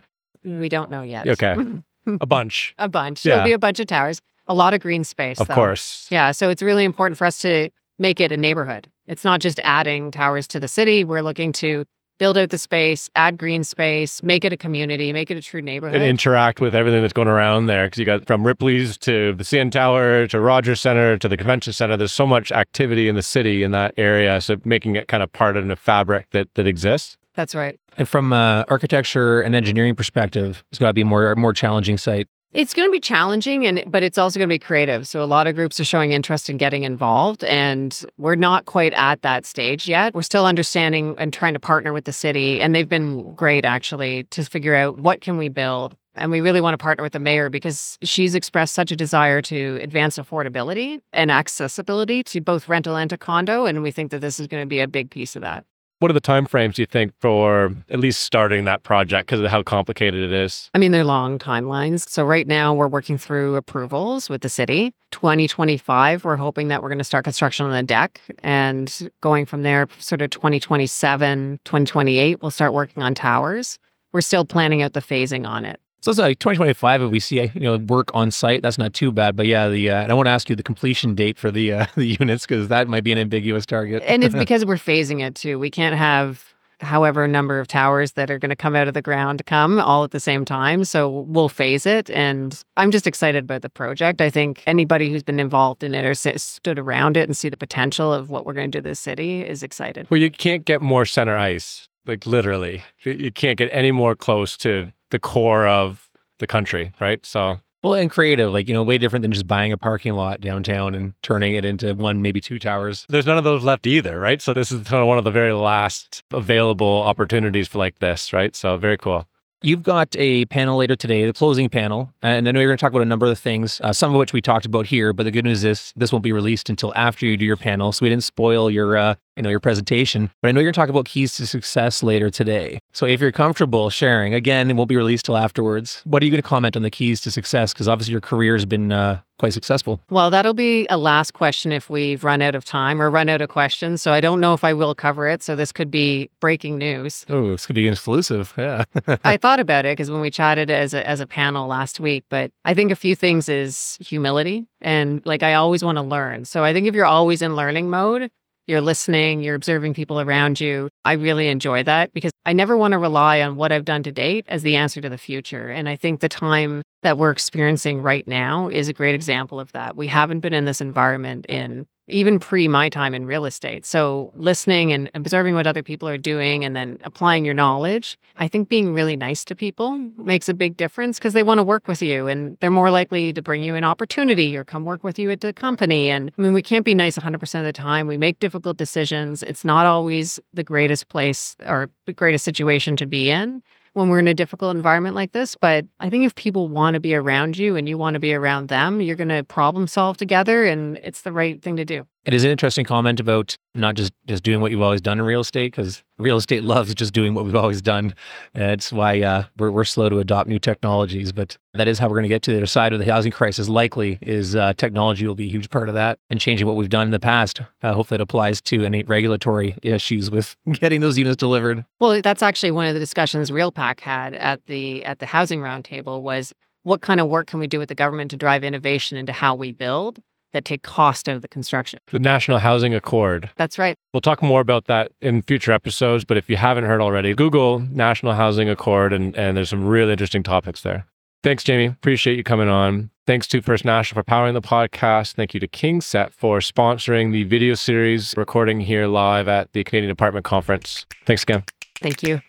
We 0.44 0.70
don't 0.70 0.90
know 0.90 1.04
yet. 1.04 1.28
Okay. 1.28 1.56
A 2.22 2.26
bunch, 2.26 2.74
a 2.80 2.90
bunch. 2.90 3.24
Yeah. 3.24 3.36
There'll 3.36 3.48
be 3.50 3.54
a 3.54 3.60
bunch 3.60 3.80
of 3.80 3.86
towers. 3.86 4.20
A 4.50 4.54
lot 4.54 4.74
of 4.74 4.82
green 4.82 5.04
space. 5.04 5.40
of 5.40 5.48
though. 5.48 5.54
course. 5.54 6.08
Yeah. 6.10 6.32
So 6.32 6.50
it's 6.50 6.62
really 6.62 6.84
important 6.84 7.18
for 7.18 7.26
us 7.26 7.40
to 7.40 7.70
make 8.00 8.20
it 8.20 8.32
a 8.32 8.38
neighborhood. 8.38 8.90
It's 9.08 9.24
not 9.24 9.40
just 9.40 9.60
adding 9.64 10.12
towers 10.12 10.48
to 10.50 10.60
the 10.60 10.68
city. 10.68 11.04
We're 11.04 11.22
looking 11.22 11.52
to 11.54 11.86
build 12.20 12.38
out 12.38 12.50
the 12.50 12.58
space, 12.58 13.10
add 13.16 13.38
green 13.38 13.64
space, 13.64 14.22
make 14.22 14.44
it 14.44 14.54
a 14.54 14.58
community, 14.58 15.12
make 15.14 15.32
it 15.32 15.38
a 15.38 15.42
true 15.42 15.62
neighborhood. 15.62 15.96
And 15.96 16.04
interact 16.04 16.60
with 16.60 16.76
everything 16.76 17.02
that's 17.02 17.14
going 17.14 17.30
around 17.30 17.68
there 17.68 17.88
because 17.88 17.98
you 17.98 18.06
got 18.06 18.28
from 18.28 18.46
Ripley's 18.46 18.98
to 19.00 19.34
the 19.34 19.44
CN 19.44 19.72
Tower 19.72 20.28
to 20.28 20.40
Rogers 20.40 20.82
Center 20.82 21.18
to 21.18 21.28
the 21.28 21.38
Convention 21.38 21.74
Center. 21.74 21.98
There's 21.98 22.12
so 22.12 22.28
much 22.28 22.52
activity 22.52 23.08
in 23.08 23.16
the 23.16 23.24
city 23.24 23.64
in 23.64 23.72
that 23.72 23.94
area, 23.98 24.42
so 24.42 24.58
making 24.66 24.96
it 24.96 25.08
kind 25.08 25.24
of 25.24 25.32
part 25.32 25.58
of 25.58 25.68
the 25.68 25.76
fabric 25.76 26.28
that 26.32 26.54
that 26.56 26.68
exists. 26.68 27.18
That's 27.36 27.56
right. 27.56 27.80
And 27.98 28.08
from 28.08 28.34
uh, 28.34 28.66
architecture 28.68 29.42
and 29.42 29.56
engineering 29.56 29.96
perspective, 29.96 30.64
it's 30.72 30.80
got 30.80 30.88
to 30.88 30.94
be 30.94 31.02
a 31.02 31.06
more 31.06 31.34
more 31.36 31.54
challenging 31.54 31.98
site. 31.98 32.28
It's 32.52 32.74
going 32.74 32.88
to 32.88 32.92
be 32.92 33.00
challenging 33.00 33.68
and 33.68 33.84
but 33.86 34.02
it's 34.02 34.18
also 34.18 34.40
going 34.40 34.50
to 34.50 34.54
be 34.54 34.58
creative. 34.58 35.08
So 35.08 35.24
a 35.24 35.26
lot 35.26 35.46
of 35.46 35.54
groups 35.54 35.80
are 35.80 35.84
showing 35.84 36.14
interest 36.14 36.50
in 36.50 36.58
getting 36.58 36.82
involved 36.84 37.44
and 37.44 38.04
we're 38.18 38.34
not 38.34 38.66
quite 38.66 38.92
at 38.94 39.22
that 39.22 39.46
stage 39.46 39.88
yet. 39.88 40.16
We're 40.16 40.24
still 40.24 40.48
understanding 40.48 41.14
and 41.20 41.32
trying 41.32 41.54
to 41.54 41.60
partner 41.60 41.94
with 41.94 42.06
the 42.06 42.12
city 42.12 42.60
and 42.60 42.74
they've 42.74 42.90
been 42.90 43.36
great 43.36 43.66
actually 43.66 44.24
to 44.32 44.44
figure 44.44 44.74
out 44.74 44.98
what 44.98 45.22
can 45.22 45.38
we 45.38 45.48
build. 45.48 45.96
And 46.16 46.32
we 46.32 46.42
really 46.42 46.60
want 46.60 46.74
to 46.74 46.80
partner 46.80 47.04
with 47.04 47.14
the 47.14 47.20
mayor 47.20 47.52
because 47.52 48.00
she's 48.02 48.34
expressed 48.34 48.74
such 48.74 48.92
a 48.92 48.96
desire 48.96 49.44
to 49.44 49.78
advance 49.80 50.18
affordability 50.18 51.02
and 51.14 51.30
accessibility 51.30 52.24
to 52.24 52.42
both 52.42 52.68
rental 52.68 52.96
and 52.96 53.12
to 53.12 53.18
condo 53.18 53.68
and 53.68 53.84
we 53.84 53.92
think 53.92 54.10
that 54.10 54.22
this 54.22 54.40
is 54.40 54.48
going 54.48 54.64
to 54.64 54.68
be 54.68 54.80
a 54.80 54.88
big 54.88 55.12
piece 55.12 55.36
of 55.36 55.44
that. 55.44 55.66
What 56.00 56.10
are 56.10 56.14
the 56.14 56.22
timeframes 56.22 56.78
you 56.78 56.86
think 56.86 57.12
for 57.20 57.76
at 57.90 58.00
least 58.00 58.22
starting 58.22 58.64
that 58.64 58.84
project 58.84 59.28
because 59.28 59.42
of 59.42 59.52
how 59.52 59.64
complicated 59.64 60.24
it 60.24 60.32
is? 60.32 60.70
I 60.74 60.78
mean, 60.78 60.94
they're 60.94 61.04
long 61.04 61.38
timelines. 61.38 62.08
So 62.08 62.24
right 62.24 62.48
now 62.48 62.74
we're 62.74 62.88
working 62.88 63.18
through 63.18 63.58
approvals 63.58 64.30
with 64.30 64.42
the 64.42 64.48
city. 64.48 64.94
2025, 65.12 66.24
we're 66.24 66.38
hoping 66.38 66.70
that 66.70 66.82
we're 66.82 66.88
going 66.88 67.00
to 67.00 67.04
start 67.04 67.26
construction 67.26 67.66
on 67.66 67.74
the 67.74 67.84
deck 67.84 68.22
and 68.44 69.10
going 69.20 69.46
from 69.46 69.64
there, 69.64 69.90
sort 69.98 70.22
of 70.22 70.30
2027, 70.30 71.60
2028, 71.66 72.42
we'll 72.42 72.50
start 72.50 72.74
working 72.74 73.04
on 73.04 73.14
towers. 73.14 73.78
We're 74.14 74.22
still 74.22 74.46
planning 74.46 74.82
out 74.82 74.94
the 74.94 75.02
phasing 75.02 75.46
on 75.46 75.66
it. 75.66 75.82
So 76.02 76.12
it's 76.12 76.20
like 76.20 76.40
2025. 76.40 77.02
If 77.04 77.12
we 77.12 77.20
see 77.20 77.42
you 77.54 77.60
know 77.62 77.78
work 77.78 78.10
on 78.14 78.32
site, 78.32 78.62
that's 78.62 78.78
not 78.78 78.94
too 78.94 79.12
bad. 79.12 79.36
But 79.36 79.48
yeah, 79.48 79.68
the 79.68 79.90
uh, 79.90 80.02
and 80.04 80.12
I 80.12 80.16
want 80.16 80.28
to 80.28 80.32
ask 80.32 80.50
you 80.50 80.56
the 80.56 80.64
completion 80.64 81.16
date 81.16 81.38
for 81.38 81.52
the 81.52 81.74
uh, 81.74 81.86
the 81.96 82.18
units 82.20 82.46
because 82.46 82.68
that 82.70 82.88
might 82.88 83.04
be 83.04 83.12
an 83.12 83.18
ambiguous 83.18 83.66
target. 83.66 84.04
And 84.06 84.24
it's 84.24 84.36
because 84.46 84.66
we're 84.66 84.76
phasing 84.76 85.22
it 85.26 85.36
too. 85.36 85.60
We 85.60 85.70
can't 85.70 85.96
have 85.96 86.46
however 86.82 87.28
number 87.28 87.60
of 87.60 87.68
towers 87.68 88.14
that 88.14 88.32
are 88.32 88.40
going 88.40 88.52
to 88.52 88.56
come 88.56 88.74
out 88.74 88.88
of 88.88 88.94
the 88.94 89.02
ground 89.02 89.46
come 89.46 89.82
all 89.82 90.06
at 90.06 90.12
the 90.12 90.20
same 90.22 90.46
time. 90.46 90.86
So 90.86 91.10
we'll 91.10 91.50
phase 91.50 91.86
it. 91.86 92.10
And 92.12 92.64
I'm 92.78 92.90
just 92.90 93.06
excited 93.06 93.44
about 93.44 93.64
the 93.64 93.70
project. 93.70 94.22
I 94.22 94.30
think 94.30 94.64
anybody 94.66 95.10
who's 95.12 95.22
been 95.22 95.42
involved 95.42 95.84
in 95.84 95.94
it 95.94 96.06
or 96.06 96.14
sit, 96.14 96.40
stood 96.40 96.80
around 96.80 97.18
it 97.18 97.28
and 97.28 97.36
see 97.36 97.50
the 97.50 97.58
potential 97.58 98.14
of 98.14 98.30
what 98.30 98.46
we're 98.46 98.54
going 98.54 98.72
to 98.72 98.78
do 98.78 98.82
to 98.82 98.88
the 98.92 98.96
city 98.96 99.46
is 99.46 99.62
excited. 99.62 100.08
Well, 100.10 100.22
you 100.22 100.32
can't 100.32 100.64
get 100.64 100.82
more 100.82 101.06
center 101.06 101.36
ice, 101.36 101.90
like 102.06 102.26
literally. 102.26 102.82
You- 103.02 103.12
You 103.12 103.32
can't 103.34 103.58
get 103.58 103.70
any 103.74 103.92
more 103.92 104.16
close 104.16 104.56
to 104.60 104.94
the 105.12 105.20
core 105.20 105.68
of 105.68 106.10
the 106.40 106.48
country, 106.48 106.92
right? 107.00 107.26
So 107.26 107.60
well, 107.82 107.94
and 107.94 108.12
creative, 108.12 108.52
like 108.52 108.68
you 108.68 108.74
know, 108.74 108.84
way 108.84 108.98
different 108.98 109.22
than 109.22 109.32
just 109.32 109.48
buying 109.48 109.72
a 109.72 109.78
parking 109.78 110.14
lot 110.14 110.42
downtown 110.42 110.94
and 110.96 111.14
turning 111.22 111.56
it 111.56 111.64
into 111.64 111.94
one, 111.94 112.22
maybe 112.22 112.42
two 112.42 112.60
towers. 112.60 113.06
there's 113.08 113.26
none 113.26 113.38
of 113.38 113.46
those 113.46 113.64
left 113.64 113.88
either, 113.88 114.20
right? 114.20 114.42
So 114.42 114.54
this 114.54 114.72
is 114.72 114.86
kind 114.86 115.02
of 115.02 115.08
one 115.08 115.18
of 115.18 115.24
the 115.24 115.32
very 115.32 115.54
last 115.54 116.24
available 116.32 117.04
opportunities 117.04 117.70
for 117.70 117.78
like 117.78 118.00
this, 118.00 118.34
right? 118.34 118.54
So 118.54 118.76
very 118.76 118.98
cool. 118.98 119.28
You've 119.62 119.84
got 119.84 120.16
a 120.18 120.46
panel 120.46 120.78
later 120.78 120.96
today, 120.96 121.26
the 121.26 121.34
closing 121.34 121.68
panel, 121.68 122.14
and 122.22 122.48
I 122.48 122.52
know 122.52 122.62
you're 122.62 122.70
going 122.70 122.78
to 122.78 122.82
talk 122.82 122.92
about 122.92 123.02
a 123.02 123.06
number 123.06 123.26
of 123.26 123.38
things, 123.38 123.82
uh, 123.82 123.92
some 123.92 124.12
of 124.12 124.18
which 124.18 124.32
we 124.32 124.42
talked 124.42 124.66
about 124.66 124.86
here. 124.86 125.12
But 125.12 125.24
the 125.24 125.32
good 125.32 125.44
news 125.44 125.66
is 125.66 125.94
this 125.98 126.14
won't 126.14 126.24
be 126.24 126.32
released 126.32 126.70
until 126.70 126.94
after 126.96 127.26
you 127.26 127.36
do 127.36 127.46
your 127.46 127.58
panel, 127.58 127.92
so 127.92 128.06
we 128.06 128.10
didn't 128.10 128.24
spoil 128.24 128.72
your 128.72 128.96
uh, 128.96 129.16
you 129.40 129.44
know, 129.44 129.50
your 129.50 129.62
presentation, 129.62 130.30
but 130.42 130.50
I 130.50 130.52
know 130.52 130.60
you're 130.60 130.74
talking 130.74 130.90
about 130.90 131.06
keys 131.06 131.38
to 131.38 131.48
success 131.48 132.04
later 132.04 132.30
today. 132.30 132.80
So 132.92 133.06
if 133.06 133.22
you're 133.22 133.32
comfortable 133.32 133.90
sharing, 133.90 134.34
again, 134.34 134.70
it 134.70 134.74
won't 134.74 134.90
be 134.90 134.98
released 134.98 135.24
till 135.26 135.38
afterwards. 135.38 136.02
What 136.04 136.22
are 136.22 136.26
you 136.26 136.32
going 136.32 136.42
to 136.42 136.48
comment 136.48 136.76
on 136.76 136.82
the 136.82 136.92
keys 136.92 137.22
to 137.22 137.32
success? 137.32 137.72
Because 137.72 137.88
obviously 137.88 138.12
your 138.12 138.20
career 138.20 138.56
has 138.56 138.66
been 138.66 138.92
uh, 138.92 139.22
quite 139.40 139.54
successful. 139.54 140.02
Well, 140.10 140.30
that'll 140.30 140.54
be 140.54 140.88
a 140.90 140.98
last 140.98 141.32
question 141.32 141.72
if 141.72 141.90
we've 141.90 142.22
run 142.26 142.42
out 142.42 142.54
of 142.54 142.66
time 142.66 143.02
or 143.02 143.10
run 143.10 143.30
out 143.30 143.40
of 143.40 143.48
questions. 143.48 144.02
So 144.02 144.12
I 144.12 144.20
don't 144.20 144.42
know 144.42 144.54
if 144.54 144.66
I 144.66 144.74
will 144.74 144.94
cover 144.94 145.26
it. 145.30 145.42
So 145.42 145.56
this 145.56 145.72
could 145.72 145.90
be 145.90 146.30
breaking 146.42 146.78
news. 146.78 147.26
Oh, 147.30 147.52
this 147.52 147.66
could 147.66 147.76
be 147.76 147.88
exclusive. 147.88 148.54
Yeah. 148.58 148.84
I 149.24 149.38
thought 149.38 149.62
about 149.62 149.86
it 149.86 149.94
because 149.94 150.12
when 150.12 150.20
we 150.20 150.32
chatted 150.32 150.70
as 150.70 150.94
a, 150.94 151.08
as 151.08 151.22
a 151.22 151.26
panel 151.26 151.66
last 151.68 152.02
week, 152.02 152.26
but 152.28 152.52
I 152.66 152.74
think 152.74 152.92
a 152.92 152.96
few 152.96 153.16
things 153.16 153.48
is 153.48 153.98
humility 154.02 154.68
and 154.82 155.26
like 155.26 155.44
I 155.44 155.54
always 155.54 155.82
want 155.82 155.96
to 155.96 156.02
learn. 156.02 156.44
So 156.44 156.66
I 156.66 156.74
think 156.74 156.88
if 156.88 156.94
you're 156.94 157.06
always 157.06 157.42
in 157.42 157.56
learning 157.56 157.90
mode, 157.90 158.30
you're 158.70 158.82
listening, 158.82 159.42
you're 159.42 159.56
observing 159.56 159.96
people 159.96 160.22
around 160.22 160.60
you. 160.60 160.90
I 161.04 161.14
really 161.14 161.48
enjoy 161.48 161.84
that 161.84 162.14
because 162.14 162.32
I 162.46 162.54
never 162.54 162.78
want 162.78 162.92
to 162.92 162.98
rely 162.98 163.42
on 163.42 163.56
what 163.56 163.72
I've 163.72 163.86
done 163.86 164.04
to 164.04 164.12
date 164.12 164.46
as 164.48 164.62
the 164.62 164.76
answer 164.76 165.02
to 165.02 165.10
the 165.10 165.18
future. 165.18 165.70
And 165.70 165.90
I 165.90 165.96
think 165.96 166.20
the 166.20 166.30
time 166.30 166.84
that 167.02 167.18
we're 167.18 167.32
experiencing 167.32 168.02
right 168.02 168.28
now 168.28 168.70
is 168.70 168.88
a 168.88 168.94
great 168.94 169.16
example 169.16 169.60
of 169.60 169.72
that. 169.72 169.96
We 169.96 170.08
haven't 170.08 170.42
been 170.42 170.54
in 170.54 170.66
this 170.66 170.82
environment 170.82 171.46
in 171.48 171.88
even 172.10 172.40
pre 172.40 172.68
my 172.68 172.90
time 172.90 173.14
in 173.14 173.26
real 173.26 173.46
estate. 173.46 173.86
So, 173.86 174.32
listening 174.36 174.92
and 174.92 175.10
observing 175.14 175.56
what 175.56 175.68
other 175.68 175.84
people 175.84 176.08
are 176.08 176.18
doing 176.18 176.66
and 176.66 176.76
then 176.76 176.98
applying 177.04 177.46
your 177.46 177.54
knowledge, 177.54 178.18
I 178.38 178.48
think 178.48 178.70
being 178.70 178.94
really 178.94 179.16
nice 179.16 179.46
to 179.46 179.56
people 179.56 179.98
makes 180.18 180.50
a 180.50 180.54
big 180.54 180.78
difference 180.78 181.20
because 181.20 181.34
they 181.34 181.44
want 181.44 181.60
to 181.60 181.64
work 181.64 181.88
with 181.88 182.02
you 182.02 182.28
and 182.28 182.58
they're 182.60 182.72
more 182.72 182.92
likely 182.92 183.34
to 183.34 183.42
bring 183.42 183.64
you 183.64 183.76
an 183.76 183.84
opportunity 183.84 184.56
or 184.58 184.64
come 184.64 184.86
work 184.86 185.04
with 185.04 185.20
you 185.20 185.30
at 185.32 185.42
the 185.42 185.54
company. 185.54 186.10
And 186.10 186.32
I 186.38 186.42
mean, 186.42 186.54
we 186.54 186.62
can't 186.62 186.86
be 186.86 186.96
nice 186.96 187.18
100% 187.18 187.60
of 187.60 187.66
the 187.66 187.74
time. 187.74 188.08
We 188.08 188.18
make 188.18 188.40
difficult 188.40 188.78
decisions. 188.78 189.44
It's 189.44 189.66
not 189.66 189.86
always 189.86 190.40
the 190.54 190.64
greatest 190.64 191.10
place 191.10 191.56
or 191.66 191.90
the 192.06 192.14
greatest 192.14 192.46
situation 192.46 192.96
to 192.98 193.06
be 193.06 193.30
in 193.30 193.62
when 193.94 194.10
we're 194.10 194.20
in 194.20 194.28
a 194.28 194.34
difficult 194.34 194.76
environment 194.76 195.16
like 195.16 195.32
this. 195.32 195.56
But 195.56 195.86
I 196.00 196.10
think 196.10 196.26
if 196.26 196.36
people 196.36 196.68
want 196.68 196.94
to 196.96 197.00
be 197.00 197.16
around 197.16 197.58
you 197.58 197.76
and 197.76 197.88
you 197.88 197.98
want 197.98 198.16
to 198.16 198.20
be 198.20 198.34
around 198.34 198.68
them, 198.68 199.02
you're 199.02 199.16
going 199.16 199.30
to 199.30 199.44
problem 199.44 199.88
solve 199.88 200.18
together 200.18 200.66
and 200.66 200.98
it's 201.04 201.22
the 201.22 201.32
right 201.32 201.62
thing 201.62 201.76
to 201.78 201.86
do. 201.86 202.06
It 202.26 202.34
is 202.34 202.44
an 202.44 202.52
interesting 202.52 202.84
comment 202.84 203.20
about 203.20 203.56
not 203.74 203.96
just 203.96 204.12
just 204.28 204.44
doing 204.44 204.60
what 204.60 204.72
you've 204.72 204.82
always 204.82 205.00
done 205.00 205.20
in 205.20 205.26
real 205.26 205.40
estate, 205.40 205.72
because 205.72 206.04
real 206.18 206.36
estate 206.36 206.64
loves 206.64 206.94
just 206.94 207.14
doing 207.14 207.34
what 207.34 207.46
we've 207.46 207.56
always 207.56 207.82
done. 207.82 208.14
That's 208.54 208.92
why 208.92 209.22
uh, 209.22 209.46
we're 209.58 209.72
we're 209.72 209.86
slow 209.86 210.10
to 210.10 210.20
adopt 210.20 210.50
new 210.50 210.60
technologies, 210.60 211.32
but 211.32 211.58
that 211.74 211.88
is 211.88 211.98
how 211.98 212.08
we're 212.08 212.16
going 212.16 212.24
to 212.24 212.30
get 212.30 212.42
to 212.44 212.52
the 212.52 212.58
other 212.58 212.66
side 212.66 212.92
of 212.92 213.00
the 213.00 213.06
housing 213.06 213.32
crisis. 213.32 213.70
Likely 213.70 214.20
is 214.22 214.54
uh, 214.54 214.74
technology 214.74 215.26
will 215.26 215.34
be 215.34 215.48
a 215.48 215.50
huge 215.50 215.70
part 215.70 215.88
of 215.88 215.96
that 215.96 216.20
and 216.30 216.42
changing 216.42 216.68
what 216.68 216.76
we've 216.76 216.90
done 216.90 217.08
in 217.08 217.12
the 217.12 217.20
past. 217.20 217.62
Uh, 217.82 217.94
hopefully, 217.94 218.18
it 218.18 218.22
applies 218.22 218.62
to 218.64 218.84
any 218.84 219.04
regulatory 219.04 219.78
issues 219.82 220.30
with 220.30 220.58
getting 220.74 221.00
those 221.00 221.18
units 221.18 221.38
delivered. 221.38 221.86
Well, 222.02 222.22
that's 222.22 222.44
actually 222.44 222.72
one 222.72 222.86
of 222.86 222.94
the 222.94 223.00
discussions 223.00 223.50
RealPAC 223.50 224.02
had 224.02 224.34
at 224.34 224.66
the 224.66 225.06
at 225.06 225.20
the 225.20 225.26
housing 225.26 225.62
roundtable 225.62 226.22
was 226.22 226.54
what 226.84 227.02
kind 227.02 227.22
of 227.22 227.28
work 227.28 227.48
can 227.48 227.60
we 227.60 227.68
do 227.68 227.80
with 227.80 227.90
the 227.90 227.96
government 227.96 228.30
to 228.32 228.38
drive 228.38 228.64
innovation 228.64 229.18
into 229.18 229.32
how 229.32 229.56
we 229.56 229.72
build 229.72 230.20
that 230.54 230.66
take 230.66 230.84
cost 230.84 231.30
out 231.30 231.36
of 231.36 231.42
the 231.42 231.48
construction. 231.48 232.00
The 232.12 232.20
National 232.20 232.60
Housing 232.60 232.94
Accord. 232.94 233.50
That's 233.56 233.78
right. 233.78 233.96
We'll 234.14 234.22
talk 234.22 234.42
more 234.42 234.62
about 234.62 234.86
that 234.86 235.12
in 235.22 235.42
future 235.44 235.72
episodes, 235.72 236.26
but 236.26 236.38
if 236.38 236.50
you 236.50 236.58
haven't 236.58 236.86
heard 236.86 237.02
already, 237.02 237.34
Google 237.34 237.80
National 237.80 238.34
Housing 238.34 238.70
Accord 238.70 239.14
and, 239.14 239.36
and 239.36 239.56
there's 239.56 239.70
some 239.70 239.86
really 239.86 240.12
interesting 240.12 240.44
topics 240.44 240.82
there. 240.82 241.06
Thanks, 241.44 241.66
Jaime. 241.66 241.86
Appreciate 241.86 242.36
you 242.36 242.44
coming 242.44 242.68
on. 242.68 243.12
Thanks 243.26 243.48
to 243.48 243.62
First 243.62 243.86
National 243.86 244.20
for 244.20 244.24
powering 244.24 244.56
the 244.56 244.62
podcast. 244.62 245.34
Thank 245.34 245.54
you 245.54 245.60
to 245.60 245.68
KingSett 245.68 246.34
for 246.34 246.60
sponsoring 246.60 247.32
the 247.32 247.44
video 247.44 247.76
series 247.76 248.34
recording 248.36 248.82
here 248.82 249.08
live 249.08 249.48
at 249.48 249.72
the 249.72 249.84
Canadian 249.84 250.12
Apartment 250.12 250.46
Conference. 250.46 251.06
Thanks 251.26 251.44
again. 251.44 251.64
Thank 252.02 252.24
you. 252.24 252.42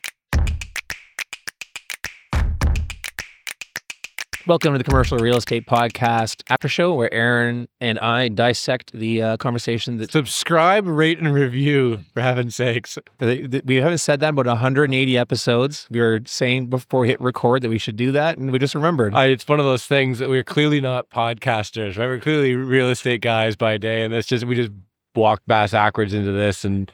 Welcome 4.50 4.72
to 4.72 4.78
the 4.78 4.84
Commercial 4.84 5.16
Real 5.16 5.36
Estate 5.36 5.64
Podcast 5.64 6.42
after 6.50 6.68
show, 6.68 6.92
where 6.92 7.14
Aaron 7.14 7.68
and 7.80 8.00
I 8.00 8.26
dissect 8.26 8.90
the 8.90 9.22
uh, 9.22 9.36
conversation 9.36 9.98
that 9.98 10.10
Subscribe, 10.10 10.88
rate, 10.88 11.20
and 11.20 11.32
review, 11.32 12.00
for 12.14 12.20
heaven's 12.20 12.56
sakes. 12.56 12.98
we 13.20 13.76
haven't 13.76 13.98
said 13.98 14.18
that 14.18 14.30
about 14.30 14.46
180 14.46 15.16
episodes. 15.16 15.86
We 15.88 16.00
were 16.00 16.22
saying 16.26 16.66
before 16.66 16.98
we 16.98 17.06
hit 17.10 17.20
record 17.20 17.62
that 17.62 17.68
we 17.68 17.78
should 17.78 17.94
do 17.94 18.10
that, 18.10 18.38
and 18.38 18.50
we 18.50 18.58
just 18.58 18.74
remembered. 18.74 19.14
I, 19.14 19.26
it's 19.26 19.46
one 19.46 19.60
of 19.60 19.66
those 19.66 19.86
things 19.86 20.18
that 20.18 20.28
we're 20.28 20.42
clearly 20.42 20.80
not 20.80 21.08
podcasters, 21.10 21.96
right? 21.96 22.06
We're 22.06 22.18
clearly 22.18 22.56
real 22.56 22.90
estate 22.90 23.20
guys 23.20 23.54
by 23.54 23.78
day, 23.78 24.02
and 24.02 24.12
it's 24.12 24.26
just 24.26 24.44
we 24.44 24.56
just 24.56 24.72
walked 25.14 25.46
bass 25.46 25.70
backwards 25.70 26.12
into 26.12 26.32
this, 26.32 26.64
and 26.64 26.90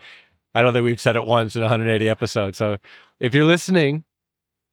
I 0.55 0.61
don't 0.61 0.75
think 0.75 0.85
we've 0.85 1.01
said 1.01 1.16
it 1.16 1.25
once 1.25 1.57
in 1.57 1.62
180 1.62 2.07
episodes. 2.07 2.59
So 2.59 2.77
if 3.19 3.35
you're 3.35 3.47
listening, 3.47 4.05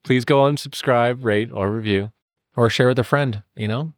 please 0.03 0.25
go 0.25 0.41
on, 0.41 0.57
subscribe, 0.57 1.23
rate, 1.23 1.49
or 1.53 1.71
review 1.71 2.11
or 2.55 2.69
share 2.69 2.87
with 2.87 2.99
a 2.99 3.03
friend, 3.03 3.43
you 3.55 3.67
know? 3.67 3.93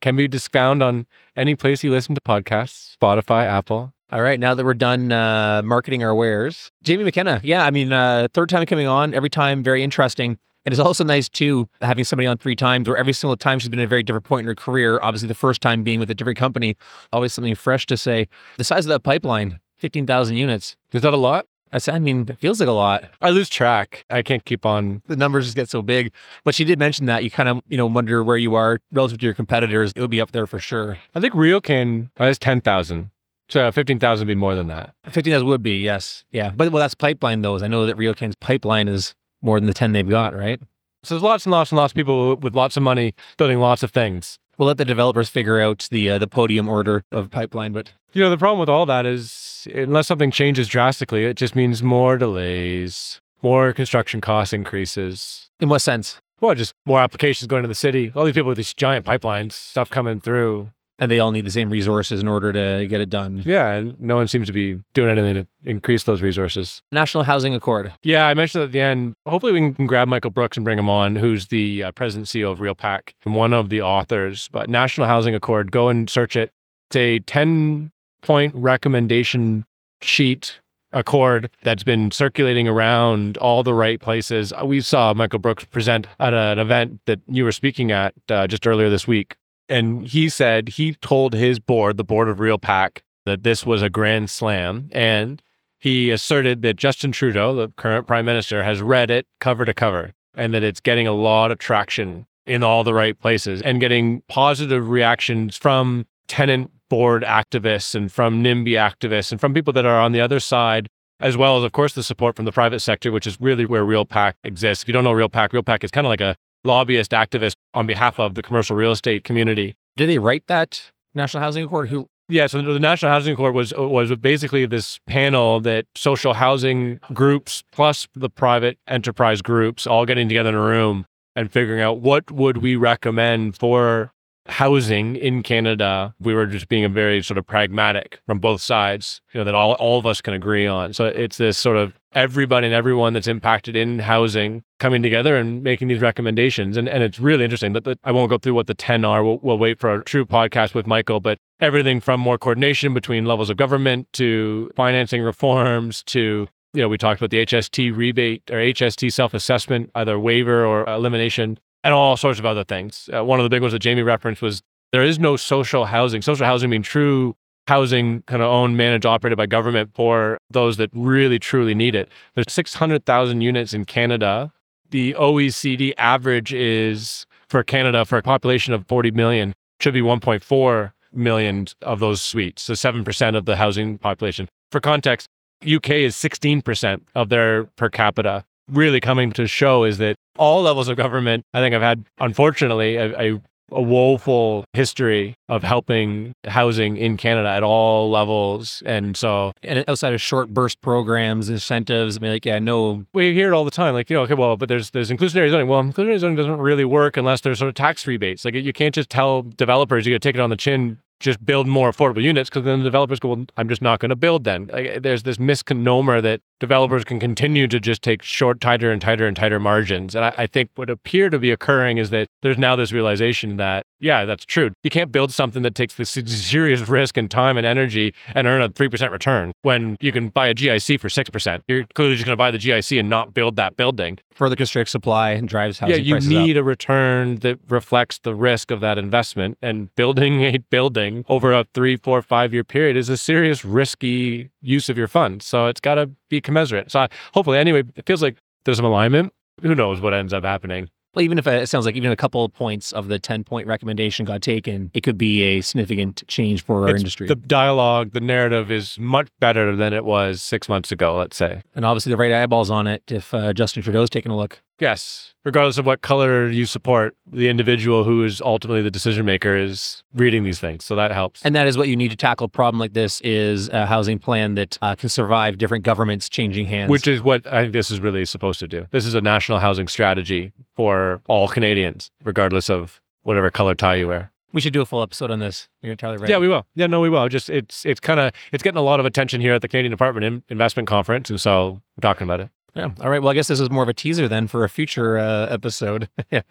Can 0.00 0.16
be 0.16 0.28
just 0.28 0.50
found 0.50 0.82
on 0.82 1.06
any 1.36 1.54
place 1.54 1.84
you 1.84 1.90
listen 1.90 2.14
to 2.14 2.20
podcasts, 2.20 2.96
Spotify, 2.96 3.44
Apple. 3.44 3.92
All 4.10 4.22
right, 4.22 4.40
now 4.40 4.54
that 4.54 4.64
we're 4.64 4.74
done 4.74 5.12
uh, 5.12 5.62
marketing 5.64 6.02
our 6.02 6.14
wares, 6.14 6.72
Jaime 6.86 7.04
McKenna. 7.04 7.40
Yeah, 7.44 7.64
I 7.64 7.70
mean, 7.70 7.92
uh, 7.92 8.28
third 8.32 8.48
time 8.48 8.66
coming 8.66 8.86
on, 8.86 9.14
every 9.14 9.30
time 9.30 9.62
very 9.62 9.84
interesting. 9.84 10.38
And 10.66 10.72
It 10.72 10.74
is 10.74 10.80
also 10.80 11.04
nice 11.04 11.28
too 11.28 11.68
having 11.80 12.04
somebody 12.04 12.26
on 12.26 12.36
three 12.36 12.56
times, 12.56 12.88
where 12.88 12.96
every 12.96 13.12
single 13.12 13.36
time 13.36 13.58
she's 13.58 13.68
been 13.68 13.78
at 13.78 13.84
a 13.84 13.88
very 13.88 14.02
different 14.02 14.26
point 14.26 14.40
in 14.40 14.46
her 14.46 14.54
career. 14.54 14.98
Obviously, 15.00 15.28
the 15.28 15.34
first 15.34 15.62
time 15.62 15.82
being 15.82 16.00
with 16.00 16.10
a 16.10 16.14
different 16.14 16.38
company, 16.38 16.76
always 17.12 17.32
something 17.32 17.54
fresh 17.54 17.86
to 17.86 17.96
say. 17.96 18.28
The 18.58 18.64
size 18.64 18.84
of 18.84 18.90
that 18.90 19.02
pipeline, 19.02 19.60
fifteen 19.76 20.06
thousand 20.06 20.36
units. 20.36 20.76
Is 20.92 21.02
that 21.02 21.14
a 21.14 21.16
lot? 21.16 21.46
I 21.72 21.78
said, 21.78 21.94
I 21.94 21.98
mean, 21.98 22.26
it 22.28 22.38
feels 22.38 22.58
like 22.58 22.68
a 22.68 22.72
lot. 22.72 23.04
I 23.20 23.30
lose 23.30 23.48
track. 23.48 24.04
I 24.10 24.22
can't 24.22 24.44
keep 24.44 24.66
on. 24.66 25.02
The 25.06 25.16
numbers 25.16 25.44
just 25.44 25.56
get 25.56 25.68
so 25.68 25.82
big. 25.82 26.12
But 26.44 26.54
she 26.54 26.64
did 26.64 26.78
mention 26.78 27.06
that 27.06 27.22
you 27.22 27.30
kind 27.30 27.48
of, 27.48 27.60
you 27.68 27.76
know, 27.76 27.86
wonder 27.86 28.24
where 28.24 28.36
you 28.36 28.54
are 28.56 28.80
relative 28.92 29.18
to 29.18 29.24
your 29.24 29.34
competitors. 29.34 29.92
It 29.94 30.00
would 30.00 30.10
be 30.10 30.20
up 30.20 30.32
there 30.32 30.46
for 30.46 30.58
sure. 30.58 30.98
I 31.14 31.20
think 31.20 31.34
RioCan 31.34 32.10
has 32.16 32.36
uh, 32.36 32.40
10,000. 32.40 33.10
So 33.48 33.66
uh, 33.66 33.70
15,000 33.70 34.26
would 34.26 34.30
be 34.30 34.34
more 34.34 34.54
than 34.54 34.66
that. 34.68 34.94
15,000 35.04 35.46
would 35.46 35.62
be, 35.62 35.76
yes. 35.78 36.24
Yeah. 36.32 36.50
But 36.54 36.72
well, 36.72 36.80
that's 36.80 36.94
pipeline, 36.94 37.42
though. 37.42 37.58
I 37.58 37.68
know 37.68 37.86
that 37.86 37.96
RioCan's 37.96 38.36
pipeline 38.36 38.88
is 38.88 39.14
more 39.42 39.58
than 39.58 39.66
the 39.66 39.74
10 39.74 39.92
they've 39.92 40.08
got, 40.08 40.34
right? 40.34 40.60
So 41.02 41.14
there's 41.14 41.22
lots 41.22 41.46
and 41.46 41.52
lots 41.52 41.70
and 41.70 41.78
lots 41.78 41.92
of 41.92 41.96
people 41.96 42.36
with 42.36 42.54
lots 42.54 42.76
of 42.76 42.82
money 42.82 43.14
building 43.38 43.58
lots 43.58 43.82
of 43.82 43.90
things. 43.90 44.38
We'll 44.60 44.66
let 44.66 44.76
the 44.76 44.84
developers 44.84 45.30
figure 45.30 45.58
out 45.58 45.88
the 45.90 46.10
uh, 46.10 46.18
the 46.18 46.26
podium 46.26 46.68
order 46.68 47.02
of 47.10 47.30
pipeline, 47.30 47.72
but 47.72 47.94
you 48.12 48.22
know 48.22 48.28
the 48.28 48.36
problem 48.36 48.60
with 48.60 48.68
all 48.68 48.84
that 48.84 49.06
is 49.06 49.66
unless 49.74 50.06
something 50.06 50.30
changes 50.30 50.68
drastically, 50.68 51.24
it 51.24 51.38
just 51.38 51.56
means 51.56 51.82
more 51.82 52.18
delays, 52.18 53.22
more 53.42 53.72
construction 53.72 54.20
cost 54.20 54.52
increases. 54.52 55.48
In 55.60 55.70
what 55.70 55.78
sense? 55.78 56.20
Well, 56.42 56.54
just 56.54 56.74
more 56.84 57.00
applications 57.00 57.46
going 57.46 57.62
to 57.62 57.68
the 57.68 57.74
city. 57.74 58.12
All 58.14 58.26
these 58.26 58.34
people 58.34 58.48
with 58.48 58.58
these 58.58 58.74
giant 58.74 59.06
pipelines, 59.06 59.52
stuff 59.52 59.88
coming 59.88 60.20
through 60.20 60.70
and 61.00 61.10
they 61.10 61.18
all 61.18 61.32
need 61.32 61.46
the 61.46 61.50
same 61.50 61.70
resources 61.70 62.20
in 62.20 62.28
order 62.28 62.52
to 62.52 62.86
get 62.86 63.00
it 63.00 63.08
done. 63.08 63.42
Yeah, 63.44 63.72
and 63.72 63.98
no 63.98 64.16
one 64.16 64.28
seems 64.28 64.46
to 64.46 64.52
be 64.52 64.78
doing 64.92 65.10
anything 65.10 65.34
to 65.34 65.46
increase 65.68 66.04
those 66.04 66.20
resources. 66.20 66.82
National 66.92 67.24
Housing 67.24 67.54
Accord. 67.54 67.92
Yeah, 68.02 68.26
I 68.26 68.34
mentioned 68.34 68.62
at 68.64 68.72
the 68.72 68.80
end. 68.80 69.14
Hopefully, 69.26 69.52
we 69.52 69.72
can 69.72 69.86
grab 69.86 70.06
Michael 70.06 70.30
Brooks 70.30 70.56
and 70.58 70.64
bring 70.64 70.78
him 70.78 70.90
on, 70.90 71.16
who's 71.16 71.48
the 71.48 71.84
uh, 71.84 71.92
president 71.92 72.32
and 72.32 72.42
CEO 72.42 72.52
of 72.52 72.58
RealPAC 72.58 73.14
and 73.24 73.34
one 73.34 73.54
of 73.54 73.70
the 73.70 73.80
authors. 73.80 74.48
But 74.52 74.68
National 74.68 75.06
Housing 75.06 75.34
Accord, 75.34 75.72
go 75.72 75.88
and 75.88 76.08
search 76.08 76.36
it. 76.36 76.52
It's 76.90 76.96
a 76.96 77.18
10 77.20 77.90
point 78.20 78.54
recommendation 78.54 79.64
sheet 80.02 80.60
accord 80.92 81.48
that's 81.62 81.84
been 81.84 82.10
circulating 82.10 82.66
around 82.66 83.36
all 83.38 83.62
the 83.62 83.72
right 83.72 84.00
places. 84.00 84.52
We 84.64 84.80
saw 84.80 85.14
Michael 85.14 85.38
Brooks 85.38 85.64
present 85.64 86.06
at 86.18 86.34
an 86.34 86.58
event 86.58 87.00
that 87.06 87.20
you 87.28 87.44
were 87.44 87.52
speaking 87.52 87.92
at 87.92 88.12
uh, 88.28 88.46
just 88.46 88.66
earlier 88.66 88.90
this 88.90 89.06
week 89.06 89.36
and 89.70 90.06
he 90.06 90.28
said 90.28 90.70
he 90.70 90.94
told 90.94 91.32
his 91.32 91.58
board, 91.58 91.96
the 91.96 92.04
board 92.04 92.28
of 92.28 92.40
Real 92.40 92.58
RealPAC, 92.58 92.98
that 93.24 93.44
this 93.44 93.64
was 93.64 93.82
a 93.82 93.88
grand 93.88 94.28
slam. 94.28 94.90
And 94.92 95.40
he 95.78 96.10
asserted 96.10 96.62
that 96.62 96.76
Justin 96.76 97.12
Trudeau, 97.12 97.54
the 97.54 97.68
current 97.76 98.06
prime 98.06 98.26
minister, 98.26 98.62
has 98.64 98.82
read 98.82 99.10
it 99.10 99.26
cover 99.40 99.64
to 99.64 99.72
cover 99.72 100.12
and 100.34 100.52
that 100.52 100.62
it's 100.62 100.80
getting 100.80 101.06
a 101.06 101.12
lot 101.12 101.50
of 101.50 101.58
traction 101.58 102.26
in 102.46 102.62
all 102.62 102.84
the 102.84 102.94
right 102.94 103.18
places 103.18 103.62
and 103.62 103.80
getting 103.80 104.22
positive 104.28 104.88
reactions 104.88 105.56
from 105.56 106.06
tenant 106.28 106.70
board 106.88 107.22
activists 107.22 107.94
and 107.94 108.10
from 108.10 108.42
NIMBY 108.42 108.72
activists 108.72 109.30
and 109.30 109.40
from 109.40 109.54
people 109.54 109.72
that 109.72 109.86
are 109.86 110.00
on 110.00 110.12
the 110.12 110.20
other 110.20 110.40
side, 110.40 110.88
as 111.20 111.36
well 111.36 111.58
as, 111.58 111.64
of 111.64 111.72
course, 111.72 111.94
the 111.94 112.02
support 112.02 112.34
from 112.34 112.44
the 112.44 112.52
private 112.52 112.80
sector, 112.80 113.12
which 113.12 113.26
is 113.26 113.40
really 113.40 113.64
where 113.64 113.84
RealPAC 113.84 114.34
exists. 114.42 114.82
If 114.82 114.88
you 114.88 114.92
don't 114.92 115.04
know 115.04 115.12
RealPAC, 115.12 115.50
RealPAC 115.50 115.84
is 115.84 115.90
kind 115.90 116.06
of 116.06 116.08
like 116.08 116.20
a 116.20 116.34
lobbyist 116.64 117.12
activist 117.12 117.54
on 117.74 117.86
behalf 117.86 118.18
of 118.18 118.34
the 118.34 118.42
commercial 118.42 118.76
real 118.76 118.92
estate 118.92 119.24
community. 119.24 119.74
Did 119.96 120.08
they 120.08 120.18
write 120.18 120.46
that 120.46 120.90
National 121.14 121.42
Housing 121.42 121.64
Accord? 121.64 121.88
Who? 121.88 122.06
Yeah, 122.28 122.46
so 122.46 122.62
the 122.62 122.78
National 122.78 123.10
Housing 123.10 123.34
Accord 123.34 123.54
was 123.54 123.72
was 123.76 124.14
basically 124.16 124.64
this 124.64 125.00
panel 125.06 125.60
that 125.60 125.86
social 125.96 126.34
housing 126.34 127.00
groups 127.12 127.64
plus 127.72 128.06
the 128.14 128.30
private 128.30 128.78
enterprise 128.86 129.42
groups 129.42 129.86
all 129.86 130.06
getting 130.06 130.28
together 130.28 130.50
in 130.50 130.54
a 130.54 130.60
room 130.60 131.06
and 131.34 131.50
figuring 131.50 131.80
out 131.80 132.00
what 132.00 132.30
would 132.30 132.58
we 132.58 132.76
recommend 132.76 133.56
for 133.58 134.12
housing 134.50 135.16
in 135.16 135.42
Canada, 135.42 136.14
we 136.20 136.34
were 136.34 136.46
just 136.46 136.68
being 136.68 136.84
a 136.84 136.88
very 136.88 137.22
sort 137.22 137.38
of 137.38 137.46
pragmatic 137.46 138.20
from 138.26 138.38
both 138.38 138.60
sides, 138.60 139.20
you 139.32 139.40
know, 139.40 139.44
that 139.44 139.54
all, 139.54 139.72
all 139.74 139.98
of 139.98 140.06
us 140.06 140.20
can 140.20 140.34
agree 140.34 140.66
on. 140.66 140.92
So 140.92 141.06
it's 141.06 141.38
this 141.38 141.56
sort 141.56 141.76
of 141.76 141.94
everybody 142.12 142.66
and 142.66 142.74
everyone 142.74 143.12
that's 143.12 143.28
impacted 143.28 143.76
in 143.76 144.00
housing 144.00 144.64
coming 144.80 145.02
together 145.02 145.36
and 145.36 145.62
making 145.62 145.88
these 145.88 146.00
recommendations. 146.00 146.76
And, 146.76 146.88
and 146.88 147.02
it's 147.02 147.20
really 147.20 147.44
interesting 147.44 147.72
that 147.74 147.98
I 148.04 148.12
won't 148.12 148.30
go 148.30 148.38
through 148.38 148.54
what 148.54 148.66
the 148.66 148.74
10 148.74 149.04
are. 149.04 149.24
We'll, 149.24 149.38
we'll 149.42 149.58
wait 149.58 149.78
for 149.78 149.94
a 149.94 150.04
true 150.04 150.26
podcast 150.26 150.74
with 150.74 150.86
Michael, 150.86 151.20
but 151.20 151.38
everything 151.60 152.00
from 152.00 152.20
more 152.20 152.38
coordination 152.38 152.92
between 152.92 153.24
levels 153.26 153.50
of 153.50 153.56
government 153.56 154.12
to 154.14 154.70
financing 154.74 155.22
reforms 155.22 156.02
to 156.04 156.48
you 156.72 156.82
know, 156.82 156.88
we 156.88 156.98
talked 156.98 157.20
about 157.20 157.30
the 157.30 157.44
HST 157.44 157.96
rebate 157.96 158.48
or 158.50 158.56
HST 158.56 159.12
self 159.12 159.34
assessment, 159.34 159.90
either 159.94 160.18
waiver 160.18 160.64
or 160.64 160.88
elimination, 160.88 161.58
and 161.84 161.94
all 161.94 162.16
sorts 162.16 162.38
of 162.38 162.46
other 162.46 162.64
things. 162.64 163.08
Uh, 163.14 163.24
one 163.24 163.38
of 163.38 163.44
the 163.44 163.50
big 163.50 163.62
ones 163.62 163.72
that 163.72 163.82
Jaime 163.82 164.02
referenced 164.02 164.42
was 164.42 164.62
there 164.92 165.02
is 165.02 165.18
no 165.18 165.36
social 165.36 165.86
housing. 165.86 166.22
Social 166.22 166.46
housing 166.46 166.70
being 166.70 166.82
true 166.82 167.36
housing 167.70 168.22
kind 168.22 168.42
of 168.42 168.48
owned, 168.48 168.76
managed, 168.76 169.06
operated 169.06 169.36
by 169.36 169.46
government 169.46 169.90
for 169.94 170.38
those 170.50 170.76
that 170.76 170.90
really, 170.92 171.38
truly 171.38 171.74
need 171.74 171.94
it. 171.94 172.08
There's 172.34 172.52
600,000 172.52 173.40
units 173.40 173.72
in 173.72 173.84
Canada. 173.84 174.52
The 174.90 175.14
OECD 175.14 175.92
average 175.96 176.52
is 176.52 177.26
for 177.48 177.62
Canada, 177.62 178.04
for 178.04 178.18
a 178.18 178.22
population 178.22 178.74
of 178.74 178.86
40 178.88 179.12
million, 179.12 179.54
should 179.78 179.94
be 179.94 180.00
1.4 180.00 180.92
million 181.12 181.66
of 181.82 182.00
those 182.00 182.20
suites. 182.20 182.62
So 182.62 182.72
7% 182.72 183.36
of 183.36 183.44
the 183.44 183.56
housing 183.56 183.98
population. 183.98 184.48
For 184.72 184.80
context, 184.80 185.28
UK 185.62 185.90
is 185.90 186.16
16% 186.16 187.02
of 187.14 187.28
their 187.28 187.64
per 187.64 187.88
capita. 187.88 188.44
Really 188.70 189.00
coming 189.00 189.32
to 189.32 189.46
show 189.46 189.84
is 189.84 189.98
that 189.98 190.16
all 190.38 190.62
levels 190.62 190.88
of 190.88 190.96
government, 190.96 191.44
I 191.52 191.60
think 191.60 191.74
I've 191.74 191.82
had, 191.82 192.04
unfortunately, 192.18 192.96
a, 192.96 193.18
a, 193.18 193.42
a 193.72 193.82
woeful 193.82 194.64
history 194.72 195.34
of 195.48 195.62
helping 195.62 196.32
housing 196.46 196.96
in 196.96 197.16
Canada 197.16 197.48
at 197.48 197.62
all 197.62 198.10
levels. 198.10 198.82
And 198.86 199.16
so, 199.16 199.52
and 199.62 199.84
outside 199.88 200.14
of 200.14 200.20
short 200.20 200.48
burst 200.54 200.80
programs, 200.80 201.48
incentives, 201.48 202.16
I 202.16 202.20
mean, 202.20 202.32
like, 202.32 202.46
yeah, 202.46 202.58
no. 202.58 203.04
We 203.12 203.34
hear 203.34 203.52
it 203.52 203.54
all 203.54 203.64
the 203.64 203.70
time, 203.70 203.94
like, 203.94 204.10
you 204.10 204.16
know, 204.16 204.22
okay, 204.22 204.34
well, 204.34 204.56
but 204.56 204.68
there's 204.68 204.90
there's 204.90 205.10
inclusionary 205.10 205.50
zoning. 205.50 205.68
Well, 205.68 205.82
inclusionary 205.82 206.18
zoning 206.18 206.36
doesn't 206.36 206.58
really 206.58 206.84
work 206.84 207.16
unless 207.16 207.42
there's 207.42 207.58
sort 207.58 207.68
of 207.68 207.74
tax 207.74 208.06
rebates. 208.06 208.44
Like, 208.44 208.54
you 208.54 208.72
can't 208.72 208.94
just 208.94 209.10
tell 209.10 209.42
developers 209.42 210.06
you 210.06 210.14
got 210.14 210.22
to 210.22 210.28
take 210.28 210.36
it 210.36 210.40
on 210.40 210.50
the 210.50 210.56
chin 210.56 210.98
just 211.20 211.44
build 211.44 211.68
more 211.68 211.92
affordable 211.92 212.22
units 212.22 212.48
because 212.48 212.64
then 212.64 212.78
the 212.78 212.84
developers 212.84 213.20
go, 213.20 213.28
well, 213.28 213.44
I'm 213.56 213.68
just 213.68 213.82
not 213.82 214.00
going 214.00 214.08
to 214.08 214.16
build 214.16 214.44
then. 214.44 214.70
Like, 214.72 215.02
there's 215.02 215.22
this 215.22 215.38
misnomer 215.38 216.20
that 216.22 216.40
developers 216.60 217.04
can 217.04 217.18
continue 217.18 217.66
to 217.66 217.80
just 217.80 218.02
take 218.02 218.22
short, 218.22 218.60
tighter 218.60 218.92
and 218.92 219.00
tighter 219.00 219.26
and 219.26 219.36
tighter 219.36 219.58
margins. 219.58 220.14
And 220.14 220.24
I, 220.24 220.34
I, 220.38 220.46
think 220.46 220.70
what 220.76 220.90
appear 220.90 221.30
to 221.30 221.38
be 221.38 221.50
occurring 221.50 221.98
is 221.98 222.10
that 222.10 222.28
there's 222.42 222.58
now 222.58 222.76
this 222.76 222.92
realization 222.92 223.56
that, 223.56 223.86
yeah, 223.98 224.24
that's 224.24 224.44
true. 224.44 224.70
You 224.82 224.90
can't 224.90 225.10
build 225.10 225.32
something 225.32 225.62
that 225.62 225.74
takes 225.74 225.94
this 225.94 226.10
serious 226.10 226.86
risk 226.88 227.16
and 227.16 227.30
time 227.30 227.56
and 227.56 227.66
energy 227.66 228.14
and 228.34 228.46
earn 228.46 228.62
a 228.62 228.68
3% 228.68 229.10
return 229.10 229.52
when 229.62 229.96
you 230.00 230.12
can 230.12 230.28
buy 230.28 230.48
a 230.48 230.54
GIC 230.54 231.00
for 231.00 231.08
6%. 231.08 231.62
You're 231.66 231.84
clearly 231.94 232.14
just 232.14 232.26
going 232.26 232.34
to 232.34 232.36
buy 232.36 232.50
the 232.50 232.58
GIC 232.58 233.00
and 233.00 233.08
not 233.08 233.34
build 233.34 233.56
that 233.56 233.76
building. 233.76 234.18
Further 234.34 234.56
constricts 234.56 234.92
supply 234.92 235.30
and 235.30 235.48
drives 235.48 235.78
housing 235.78 235.96
Yeah, 235.96 236.02
you 236.02 236.20
need 236.20 236.56
up. 236.56 236.62
a 236.62 236.64
return 236.64 237.36
that 237.36 237.58
reflects 237.68 238.18
the 238.18 238.34
risk 238.34 238.70
of 238.70 238.80
that 238.80 238.98
investment. 238.98 239.58
And 239.60 239.94
building 239.96 240.42
a 240.42 240.58
building 240.58 241.24
over 241.28 241.52
a 241.52 241.64
three, 241.74 241.96
four, 241.96 242.22
five 242.22 242.52
year 242.52 242.64
period 242.64 242.96
is 242.96 243.08
a 243.08 243.16
serious 243.16 243.64
risky 243.64 244.50
use 244.60 244.88
of 244.88 244.98
your 244.98 245.08
funds. 245.08 245.46
So 245.46 245.66
it's 245.66 245.80
got 245.80 245.96
to 245.96 246.10
be 246.28 246.40
commensurate. 246.50 246.90
So 246.90 247.00
I, 247.00 247.08
hopefully, 247.32 247.58
anyway, 247.58 247.84
it 247.96 248.06
feels 248.06 248.22
like 248.22 248.36
there's 248.64 248.76
some 248.76 248.86
alignment. 248.86 249.32
Who 249.62 249.74
knows 249.74 250.00
what 250.00 250.14
ends 250.14 250.32
up 250.32 250.44
happening? 250.44 250.88
Well, 251.14 251.24
even 251.24 251.38
if 251.38 251.46
it 251.48 251.68
sounds 251.68 251.86
like 251.86 251.96
even 251.96 252.12
a 252.12 252.16
couple 252.16 252.44
of 252.44 252.52
points 252.52 252.92
of 252.92 253.08
the 253.08 253.18
10 253.18 253.42
point 253.42 253.66
recommendation 253.66 254.24
got 254.24 254.42
taken, 254.42 254.92
it 254.94 255.02
could 255.02 255.18
be 255.18 255.42
a 255.42 255.60
significant 255.60 256.22
change 256.28 256.62
for 256.62 256.82
our 256.82 256.90
it's, 256.90 257.00
industry. 257.00 257.26
The 257.26 257.34
dialogue, 257.34 258.12
the 258.12 258.20
narrative 258.20 258.70
is 258.70 258.96
much 258.98 259.28
better 259.40 259.74
than 259.74 259.92
it 259.92 260.04
was 260.04 260.40
six 260.40 260.68
months 260.68 260.92
ago, 260.92 261.16
let's 261.16 261.36
say. 261.36 261.62
And 261.74 261.84
obviously, 261.84 262.10
the 262.10 262.16
right 262.16 262.32
eyeballs 262.32 262.70
on 262.70 262.86
it 262.86 263.02
if 263.10 263.34
uh, 263.34 263.52
Justin 263.52 263.82
Trudeau's 263.82 264.10
taking 264.10 264.30
a 264.30 264.36
look. 264.36 264.62
Yes. 264.80 265.34
Regardless 265.44 265.78
of 265.78 265.86
what 265.86 266.02
color 266.02 266.48
you 266.48 266.66
support, 266.66 267.16
the 267.30 267.48
individual 267.48 268.04
who 268.04 268.24
is 268.24 268.40
ultimately 268.40 268.82
the 268.82 268.90
decision 268.90 269.24
maker 269.24 269.56
is 269.56 270.02
reading 270.14 270.44
these 270.44 270.58
things. 270.58 270.84
So 270.84 270.96
that 270.96 271.12
helps. 271.12 271.42
And 271.44 271.54
that 271.54 271.66
is 271.66 271.78
what 271.78 271.88
you 271.88 271.96
need 271.96 272.10
to 272.10 272.16
tackle 272.16 272.46
a 272.46 272.48
problem 272.48 272.78
like 272.78 272.92
this 272.92 273.20
is 273.22 273.68
a 273.70 273.86
housing 273.86 274.18
plan 274.18 274.54
that 274.56 274.78
uh, 274.82 274.94
can 274.96 275.08
survive 275.08 275.56
different 275.56 275.84
governments 275.84 276.28
changing 276.28 276.66
hands. 276.66 276.90
Which 276.90 277.06
is 277.06 277.22
what 277.22 277.46
I 277.46 277.62
think 277.62 277.72
this 277.72 277.90
is 277.90 278.00
really 278.00 278.24
supposed 278.24 278.60
to 278.60 278.68
do. 278.68 278.86
This 278.90 279.06
is 279.06 279.14
a 279.14 279.20
national 279.20 279.60
housing 279.60 279.88
strategy 279.88 280.52
for 280.74 281.22
all 281.26 281.48
Canadians, 281.48 282.10
regardless 282.22 282.68
of 282.68 283.00
whatever 283.22 283.50
color 283.50 283.74
tie 283.74 283.96
you 283.96 284.08
wear. 284.08 284.32
We 284.52 284.60
should 284.60 284.72
do 284.72 284.80
a 284.80 284.86
full 284.86 285.02
episode 285.02 285.30
on 285.30 285.38
this. 285.38 285.68
You're 285.80 285.92
entirely 285.92 286.18
right. 286.18 286.28
Yeah, 286.28 286.38
we 286.38 286.48
will. 286.48 286.66
Yeah, 286.74 286.88
no, 286.88 287.00
we 287.00 287.08
will. 287.08 287.28
Just 287.28 287.48
it's 287.48 287.86
it's 287.86 288.00
kind 288.00 288.18
of 288.18 288.32
it's 288.52 288.62
getting 288.64 288.78
a 288.78 288.82
lot 288.82 288.98
of 288.98 289.06
attention 289.06 289.40
here 289.40 289.54
at 289.54 289.62
the 289.62 289.68
Canadian 289.68 289.92
Apartment 289.92 290.44
Investment 290.48 290.88
Conference, 290.88 291.30
and 291.30 291.40
so 291.40 291.80
we're 291.96 292.02
talking 292.02 292.24
about 292.24 292.40
it. 292.40 292.50
Yeah. 292.74 292.90
All 293.00 293.10
right. 293.10 293.20
Well, 293.20 293.30
I 293.30 293.34
guess 293.34 293.48
this 293.48 293.60
is 293.60 293.70
more 293.70 293.82
of 293.82 293.88
a 293.88 293.94
teaser 293.94 294.28
then 294.28 294.46
for 294.46 294.64
a 294.64 294.68
future 294.68 295.18
uh, 295.18 295.46
episode. 295.46 296.08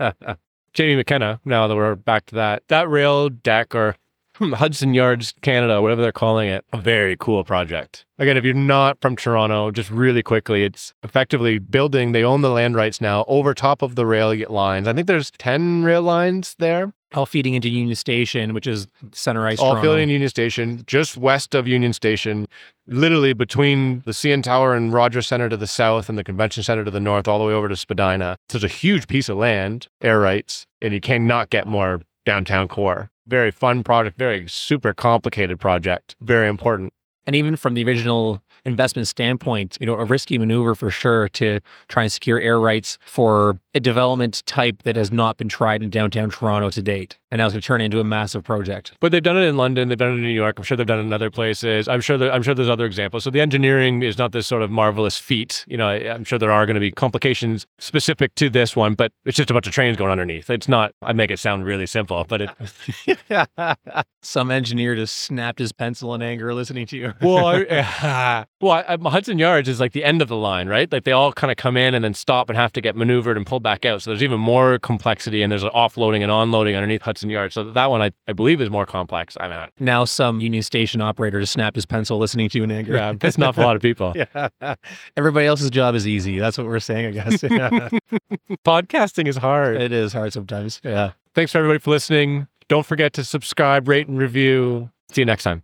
Jaime 0.77 0.95
McKenna, 0.95 1.39
now 1.45 1.67
that 1.67 1.75
we're 1.75 1.95
back 1.95 2.25
to 2.27 2.35
that, 2.35 2.63
that 2.67 2.89
rail 2.89 3.29
deck 3.29 3.73
or 3.73 3.95
Hudson 4.53 4.93
Yards 4.93 5.33
Canada, 5.41 5.81
whatever 5.81 6.01
they're 6.01 6.11
calling 6.11 6.49
it, 6.49 6.63
a 6.71 6.77
very 6.77 7.17
cool 7.17 7.43
project. 7.43 8.05
Again, 8.17 8.37
if 8.37 8.45
you're 8.45 8.53
not 8.53 8.99
from 9.01 9.15
Toronto, 9.15 9.71
just 9.71 9.89
really 9.91 10.23
quickly, 10.23 10.63
it's 10.63 10.93
effectively 11.03 11.59
building, 11.59 12.11
they 12.11 12.23
own 12.23 12.41
the 12.41 12.49
land 12.49 12.75
rights 12.75 13.01
now 13.01 13.25
over 13.27 13.53
top 13.53 13.81
of 13.81 13.95
the 13.95 14.05
rail 14.05 14.33
lines. 14.49 14.87
I 14.87 14.93
think 14.93 15.07
there's 15.07 15.31
10 15.31 15.83
rail 15.83 16.01
lines 16.01 16.55
there. 16.59 16.93
All 17.15 17.25
feeding 17.25 17.55
into 17.55 17.69
Union 17.69 17.95
Station, 17.95 18.53
which 18.53 18.67
is 18.67 18.87
center 19.13 19.47
ice. 19.47 19.59
All 19.59 19.75
feeding 19.81 20.03
into 20.03 20.13
Union 20.13 20.29
Station, 20.29 20.83
just 20.85 21.17
west 21.17 21.55
of 21.55 21.67
Union 21.67 21.91
Station, 21.91 22.47
literally 22.85 23.33
between 23.33 24.01
the 24.01 24.11
CN 24.11 24.43
Tower 24.43 24.75
and 24.75 24.93
Rogers 24.93 25.25
Center 25.25 25.49
to 25.49 25.57
the 25.57 25.65
south 25.65 26.07
and 26.07 26.19
the 26.19 26.23
Convention 26.23 26.61
Center 26.61 26.85
to 26.85 26.91
the 26.91 26.99
north, 26.99 27.27
all 27.27 27.39
the 27.39 27.45
way 27.45 27.53
over 27.53 27.67
to 27.67 27.75
Spadina. 27.75 28.37
So 28.49 28.57
it's 28.57 28.65
a 28.65 28.67
huge 28.67 29.07
piece 29.07 29.27
of 29.27 29.37
land, 29.37 29.87
air 30.01 30.19
rights, 30.19 30.67
and 30.83 30.93
you 30.93 31.01
cannot 31.01 31.49
get 31.49 31.65
more 31.65 32.01
downtown 32.25 32.67
core. 32.67 33.09
Very 33.29 33.51
fun 33.51 33.83
project, 33.83 34.17
very 34.17 34.47
super 34.47 34.91
complicated 34.91 35.59
project, 35.59 36.15
very 36.19 36.47
important. 36.47 36.93
And 37.27 37.35
even 37.35 37.55
from 37.55 37.75
the 37.75 37.83
original 37.85 38.41
investment 38.65 39.07
standpoint, 39.07 39.77
you 39.79 39.85
know, 39.85 39.95
a 39.95 40.05
risky 40.05 40.37
maneuver 40.37 40.75
for 40.75 40.89
sure 40.91 41.29
to 41.29 41.59
try 41.87 42.03
and 42.03 42.11
secure 42.11 42.39
air 42.39 42.59
rights 42.59 42.97
for 43.01 43.59
a 43.73 43.79
development 43.79 44.43
type 44.45 44.83
that 44.83 44.95
has 44.95 45.11
not 45.11 45.37
been 45.37 45.49
tried 45.49 45.83
in 45.83 45.89
downtown 45.89 46.29
Toronto 46.29 46.69
to 46.69 46.81
date. 46.81 47.17
And 47.31 47.39
now 47.39 47.45
it's 47.45 47.53
going 47.53 47.61
to 47.61 47.67
turn 47.67 47.81
into 47.81 47.99
a 47.99 48.03
massive 48.03 48.43
project. 48.43 48.93
But 48.99 49.11
they've 49.11 49.21
done 49.21 49.37
it 49.37 49.41
in 49.41 49.55
London, 49.57 49.89
they've 49.89 49.97
done 49.97 50.13
it 50.13 50.15
in 50.15 50.23
New 50.23 50.29
York. 50.29 50.57
I'm 50.57 50.63
sure 50.63 50.75
they've 50.75 50.87
done 50.87 50.99
it 50.99 51.03
in 51.03 51.13
other 51.13 51.29
places. 51.29 51.87
I'm 51.87 52.01
sure 52.01 52.17
there, 52.17 52.31
I'm 52.31 52.41
sure 52.41 52.55
there's 52.55 52.69
other 52.69 52.85
examples. 52.85 53.23
So 53.23 53.29
the 53.29 53.41
engineering 53.41 54.01
is 54.01 54.17
not 54.17 54.31
this 54.31 54.47
sort 54.47 54.63
of 54.63 54.71
marvelous 54.71 55.17
feat. 55.17 55.63
You 55.67 55.77
know, 55.77 55.87
I'm 55.89 56.23
sure 56.23 56.39
there 56.39 56.51
are 56.51 56.65
going 56.65 56.73
to 56.75 56.79
be 56.79 56.91
complications 56.91 57.67
specific 57.77 58.33
to 58.35 58.49
this 58.49 58.75
one, 58.75 58.95
but 58.95 59.11
it's 59.25 59.37
just 59.37 59.51
a 59.51 59.53
bunch 59.53 59.67
of 59.67 59.73
trains 59.73 59.97
going 59.97 60.11
underneath. 60.11 60.49
It's 60.49 60.67
not. 60.67 60.91
I 61.03 61.13
make 61.13 61.29
it 61.29 61.39
sound 61.39 61.65
really 61.65 61.85
simple, 61.85 62.25
but 62.27 62.41
it. 62.41 63.77
Some 64.21 64.51
engineer 64.51 64.95
just 64.95 65.17
snapped 65.17 65.59
his 65.59 65.71
pencil 65.71 66.13
in 66.15 66.21
anger 66.21 66.53
listening 66.53 66.87
to 66.87 66.97
you. 66.97 67.13
well, 67.21 67.45
I, 67.45 68.45
well, 68.61 68.83
I, 68.87 68.97
Hudson 69.09 69.39
Yards 69.39 69.69
is 69.69 69.79
like 69.79 69.93
the 69.93 70.03
end 70.03 70.21
of 70.21 70.27
the 70.27 70.35
line, 70.35 70.67
right? 70.67 70.91
Like 70.91 71.05
they 71.05 71.11
all 71.11 71.31
kind 71.31 71.49
of 71.49 71.57
come 71.57 71.77
in 71.77 71.93
and 71.93 72.03
then 72.03 72.13
stop 72.13 72.49
and 72.49 72.57
have 72.57 72.73
to 72.73 72.81
get 72.81 72.95
maneuvered 72.95 73.37
and 73.37 73.45
pulled 73.45 73.63
back 73.63 73.85
out. 73.85 74.01
So 74.01 74.09
there's 74.09 74.23
even 74.23 74.39
more 74.39 74.79
complexity 74.79 75.41
and 75.41 75.51
there's 75.51 75.63
an 75.63 75.69
offloading 75.69 76.21
and 76.21 76.31
onloading 76.31 76.75
underneath 76.75 77.01
Hudson 77.01 77.29
Yards. 77.29 77.53
So 77.53 77.71
that 77.71 77.89
one 77.89 78.01
I, 78.01 78.11
I 78.27 78.33
believe 78.33 78.59
is 78.59 78.69
more 78.69 78.85
complex. 78.85 79.37
I 79.39 79.47
mean, 79.47 79.67
now 79.79 80.03
some 80.05 80.41
Union 80.41 80.63
Station 80.63 80.99
operator 81.01 81.39
just 81.39 81.53
snapped 81.53 81.75
his 81.75 81.85
pencil 81.85 82.17
listening 82.17 82.49
to 82.49 82.57
you 82.57 82.63
in 82.65 82.71
anger. 82.71 82.95
Yeah, 82.95 83.13
pissing 83.13 83.45
off 83.47 83.57
a 83.57 83.61
lot 83.61 83.75
of 83.75 83.81
people. 83.81 84.13
yeah. 84.35 84.75
Everybody 85.15 85.45
else's 85.45 85.69
job 85.69 85.95
is 85.95 86.05
easy. 86.05 86.39
That's 86.39 86.57
what 86.57 86.67
we're 86.67 86.79
saying, 86.79 87.05
I 87.07 87.11
guess. 87.11 87.41
Podcasting 88.65 89.27
is 89.27 89.37
hard. 89.37 89.81
It 89.81 89.91
is 89.91 90.13
hard 90.13 90.33
sometimes. 90.33 90.81
Yeah. 90.83 91.11
Thanks 91.33 91.51
for 91.51 91.59
everybody 91.59 91.79
for 91.79 91.91
listening. 91.91 92.47
Don't 92.67 92.85
forget 92.85 93.13
to 93.13 93.23
subscribe, 93.23 93.87
rate, 93.87 94.07
and 94.07 94.17
review. 94.17 94.89
See 95.11 95.21
you 95.21 95.25
next 95.25 95.43
time. 95.43 95.63